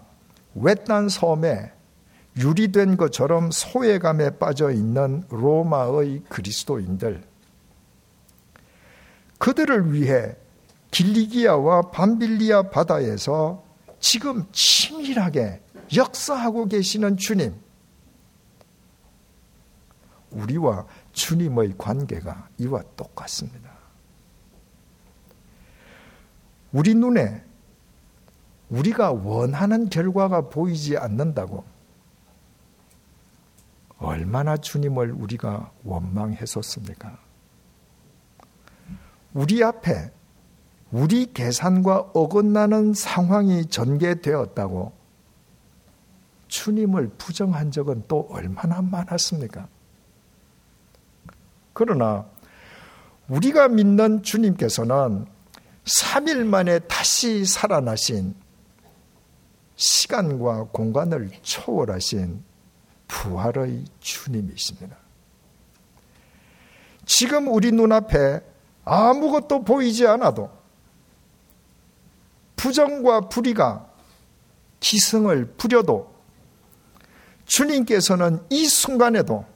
외딴 0.55 1.09
섬에 1.09 1.73
유리된 2.37 2.97
것처럼 2.97 3.51
소외감에 3.51 4.39
빠져 4.39 4.71
있는 4.71 5.25
로마의 5.29 6.23
그리스도인들. 6.29 7.23
그들을 9.39 9.93
위해 9.93 10.37
길리기아와 10.91 11.91
밤빌리아 11.91 12.71
바다에서 12.71 13.65
지금 14.01 14.47
치밀하게 14.53 15.61
역사하고 15.97 16.67
계시는 16.67 17.17
주님. 17.17 17.55
우리와 20.31 20.87
주님의 21.13 21.75
관계가 21.79 22.49
이와 22.59 22.83
똑같습니다. 22.97 23.71
우리 26.73 26.95
눈에 26.95 27.48
우리가 28.71 29.13
원하는 29.13 29.89
결과가 29.89 30.49
보이지 30.49 30.97
않는다고 30.97 31.65
얼마나 33.99 34.57
주님을 34.57 35.13
우리가 35.13 35.71
원망했었습니까? 35.85 37.19
우리 39.35 39.63
앞에 39.63 40.11
우리 40.91 41.33
계산과 41.33 42.11
어긋나는 42.15 42.95
상황이 42.95 43.67
전개되었다고 43.67 44.93
주님을 46.49 47.11
부정한 47.19 47.71
적은 47.71 48.05
또 48.09 48.27
얼마나 48.31 48.81
많았습니까? 48.81 49.69
그러나 51.75 52.25
우리가 53.29 53.69
믿는 53.69 54.23
주님께서는 54.23 55.27
3일 55.85 56.45
만에 56.45 56.79
다시 56.81 57.45
살아나신 57.45 58.35
시간과 59.79 60.65
공간을 60.73 61.31
초월하신 61.43 62.43
부활의 63.07 63.85
주님이십니다. 64.01 64.97
지금 67.07 67.49
우리 67.49 67.71
눈앞에 67.73 68.41
아무것도 68.85 69.65
보이지 69.65 70.07
않아도 70.07 70.51
부정과 72.57 73.29
불의가 73.29 73.89
기승을 74.81 75.55
부려도 75.57 76.13
주님께서는 77.47 78.45
이 78.51 78.67
순간에도 78.67 79.47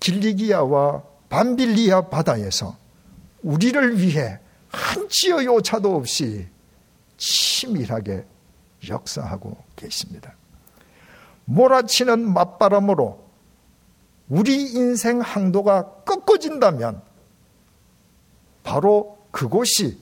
길리기아와 0.00 1.02
밤빌리아 1.28 2.08
바다에서 2.08 2.76
우리를 3.42 4.00
위해 4.00 4.40
한치의 4.70 5.46
오차도 5.48 5.94
없이 5.94 6.48
치밀하게 7.18 8.24
역사하고 8.88 9.56
계십니다. 9.76 10.34
몰아치는 11.44 12.32
맞바람으로 12.32 13.22
우리 14.28 14.62
인생 14.72 15.20
항도가 15.20 16.04
꺾어진다면 16.04 17.02
바로 18.62 19.18
그곳이 19.30 20.00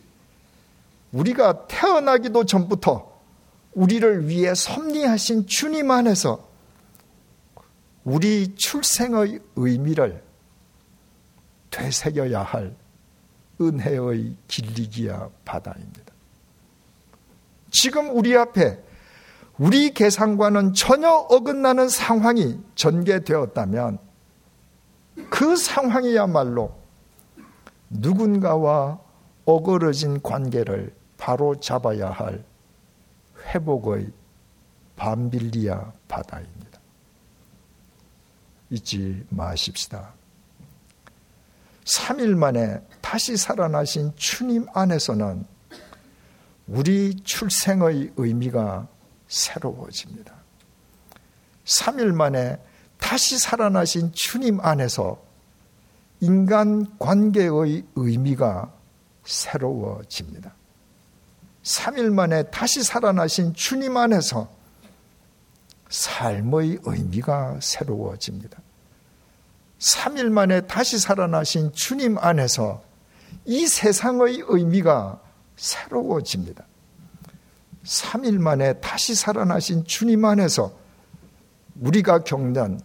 우리가 1.12 1.66
태어나기도 1.66 2.44
전부터 2.44 3.10
우리를 3.72 4.28
위해 4.28 4.54
섭리하신 4.54 5.46
주님 5.46 5.90
안에서 5.90 6.48
우리 8.04 8.54
출생의 8.54 9.40
의미를 9.56 10.22
되새겨야 11.70 12.42
할 12.42 12.74
은혜의 13.60 14.36
길리기야 14.48 15.28
바다입니다. 15.44 16.09
지금 17.70 18.16
우리 18.16 18.36
앞에 18.36 18.82
우리 19.58 19.92
계산과는 19.92 20.74
전혀 20.74 21.10
어긋나는 21.10 21.88
상황이 21.88 22.58
전개되었다면 22.74 23.98
그 25.28 25.56
상황이야말로 25.56 26.74
누군가와 27.90 28.98
어그러진 29.44 30.22
관계를 30.22 30.94
바로 31.18 31.58
잡아야 31.60 32.10
할 32.10 32.44
회복의 33.52 34.10
밤빌리아 34.96 35.92
바다입니다. 36.08 36.80
잊지 38.70 39.26
마십시다. 39.28 40.14
3일 41.84 42.36
만에 42.36 42.80
다시 43.00 43.36
살아나신 43.36 44.12
주님 44.16 44.66
안에서는 44.72 45.44
우리 46.70 47.16
출생의 47.24 48.12
의미가 48.16 48.86
새로워집니다. 49.26 50.32
3일 51.64 52.14
만에 52.14 52.58
다시 52.96 53.38
살아나신 53.38 54.12
주님 54.12 54.60
안에서 54.60 55.20
인간 56.20 56.86
관계의 56.98 57.84
의미가 57.96 58.72
새로워집니다. 59.24 60.54
3일 61.64 62.12
만에 62.12 62.44
다시 62.44 62.84
살아나신 62.84 63.52
주님 63.54 63.96
안에서 63.96 64.48
삶의 65.88 66.78
의미가 66.84 67.58
새로워집니다. 67.60 68.58
3일 69.80 70.30
만에 70.30 70.60
다시 70.62 70.98
살아나신 70.98 71.72
주님 71.72 72.16
안에서 72.18 72.82
이 73.44 73.66
세상의 73.66 74.44
의미가 74.46 75.29
새로워집니다. 75.60 76.64
3일 77.84 78.38
만에 78.38 78.80
다시 78.80 79.14
살아나신 79.14 79.84
주님 79.84 80.24
안에서 80.24 80.72
우리가 81.80 82.24
겪는 82.24 82.80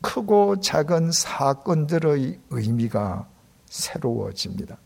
크고 0.00 0.60
작은 0.60 1.12
사건들의 1.12 2.40
의미가 2.50 3.28
새로워집니다. 3.66 4.78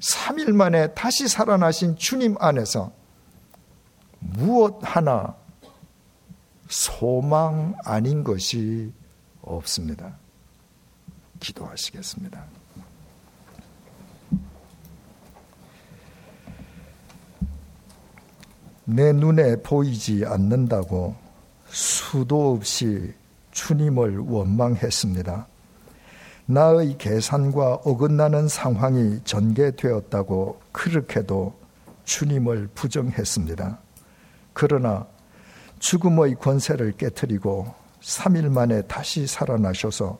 3일 0.00 0.52
만에 0.52 0.92
다시 0.92 1.28
살아나신 1.28 1.96
주님 1.96 2.36
안에서 2.38 2.92
무엇 4.20 4.80
하나 4.82 5.34
소망 6.68 7.74
아닌 7.84 8.22
것이 8.22 8.92
없습니다. 9.40 10.18
기도하시겠습니다. 11.40 12.44
내 18.90 19.12
눈에 19.12 19.56
보이지 19.56 20.24
않는다고 20.24 21.14
수도 21.66 22.52
없이 22.54 23.12
주님을 23.50 24.16
원망했습니다. 24.20 25.46
나의 26.46 26.96
계산과 26.96 27.80
어긋나는 27.84 28.48
상황이 28.48 29.20
전개되었다고 29.24 30.62
그렇게도 30.72 31.54
주님을 32.04 32.70
부정했습니다. 32.74 33.78
그러나 34.54 35.06
죽음의 35.80 36.36
권세를 36.36 36.92
깨뜨리고 36.92 37.66
3일 38.00 38.48
만에 38.48 38.80
다시 38.82 39.26
살아나셔서 39.26 40.18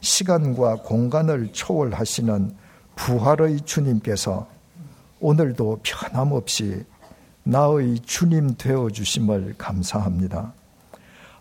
시간과 0.00 0.76
공간을 0.76 1.52
초월하시는 1.52 2.56
부활의 2.96 3.60
주님께서 3.66 4.48
오늘도 5.20 5.80
변함없이 5.82 6.86
나의 7.44 7.98
주님 8.00 8.54
되어 8.56 8.90
주심을 8.90 9.54
감사합니다. 9.58 10.54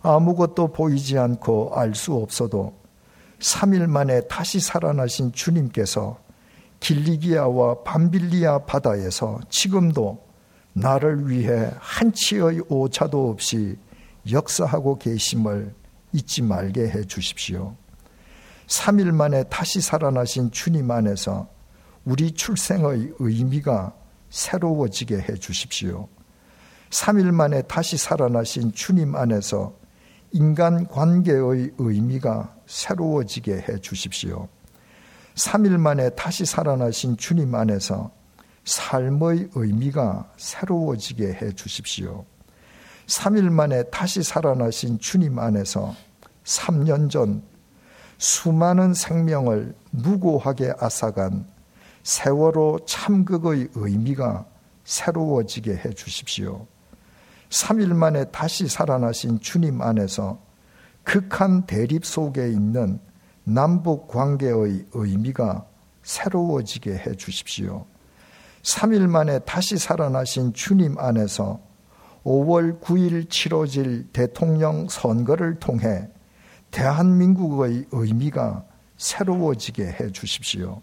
아무것도 0.01 0.71
보이지 0.71 1.17
않고 1.17 1.73
알 1.75 1.93
수 1.93 2.13
없어도 2.13 2.73
3일 3.39 3.87
만에 3.87 4.21
다시 4.21 4.59
살아나신 4.59 5.31
주님께서 5.31 6.19
길리기아와 6.79 7.83
밤빌리아 7.83 8.59
바다에서 8.65 9.39
지금도 9.49 10.23
나를 10.73 11.29
위해 11.29 11.69
한치의 11.77 12.61
오차도 12.69 13.29
없이 13.29 13.77
역사하고 14.31 14.97
계심을 14.97 15.73
잊지 16.13 16.43
말게 16.43 16.89
해 16.89 17.03
주십시오. 17.03 17.75
3일 18.67 19.11
만에 19.11 19.43
다시 19.43 19.81
살아나신 19.81 20.51
주님 20.51 20.89
안에서 20.89 21.47
우리 22.05 22.31
출생의 22.31 23.13
의미가 23.19 23.93
새로워지게 24.31 25.17
해 25.17 25.35
주십시오. 25.35 26.07
3일 26.89 27.31
만에 27.31 27.61
다시 27.63 27.97
살아나신 27.97 28.71
주님 28.71 29.15
안에서 29.15 29.73
인간 30.31 30.87
관계의 30.87 31.71
의미가 31.77 32.55
새로워지게 32.65 33.65
해 33.69 33.77
주십시오. 33.79 34.47
3일 35.35 35.77
만에 35.77 36.09
다시 36.11 36.45
살아나신 36.45 37.17
주님 37.17 37.53
안에서 37.53 38.11
삶의 38.63 39.49
의미가 39.55 40.31
새로워지게 40.37 41.33
해 41.33 41.51
주십시오. 41.53 42.25
3일 43.07 43.49
만에 43.49 43.83
다시 43.83 44.23
살아나신 44.23 44.99
주님 44.99 45.39
안에서 45.39 45.95
3년 46.45 47.09
전 47.09 47.43
수많은 48.17 48.93
생명을 48.93 49.75
무고하게 49.89 50.73
앗아간 50.79 51.50
세월호 52.03 52.79
참극의 52.85 53.69
의미가 53.75 54.45
새로워지게 54.83 55.75
해 55.77 55.89
주십시오. 55.93 56.67
3일 57.49 57.93
만에 57.93 58.25
다시 58.25 58.67
살아나신 58.67 59.39
주님 59.39 59.81
안에서 59.81 60.41
극한 61.03 61.65
대립 61.65 62.05
속에 62.05 62.49
있는 62.49 62.99
남북 63.43 64.07
관계의 64.07 64.85
의미가 64.93 65.65
새로워지게 66.03 66.91
해 66.91 67.15
주십시오. 67.15 67.85
3일 68.63 69.07
만에 69.07 69.39
다시 69.39 69.77
살아나신 69.77 70.53
주님 70.53 70.97
안에서 70.97 71.59
5월 72.23 72.79
9일 72.81 73.29
치러질 73.29 74.09
대통령 74.13 74.87
선거를 74.87 75.59
통해 75.59 76.07
대한민국의 76.69 77.85
의미가 77.91 78.63
새로워지게 78.97 79.83
해 79.99 80.11
주십시오. 80.11 80.81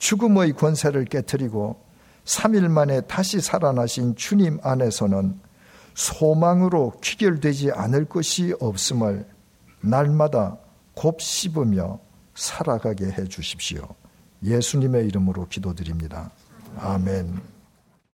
죽음의 0.00 0.54
권세를 0.54 1.04
깨뜨리고 1.04 1.80
3일 2.24 2.68
만에 2.68 3.02
다시 3.02 3.40
살아나신 3.40 4.16
주님 4.16 4.58
안에서는 4.62 5.38
소망으로 5.94 6.94
귀결되지 7.02 7.72
않을 7.72 8.06
것이 8.06 8.54
없음을 8.60 9.26
날마다 9.82 10.56
곱씹으며 10.94 12.00
살아가게 12.34 13.06
해 13.06 13.24
주십시오. 13.24 13.86
예수님의 14.42 15.06
이름으로 15.06 15.46
기도드립니다. 15.48 16.30
아멘. 16.78 17.59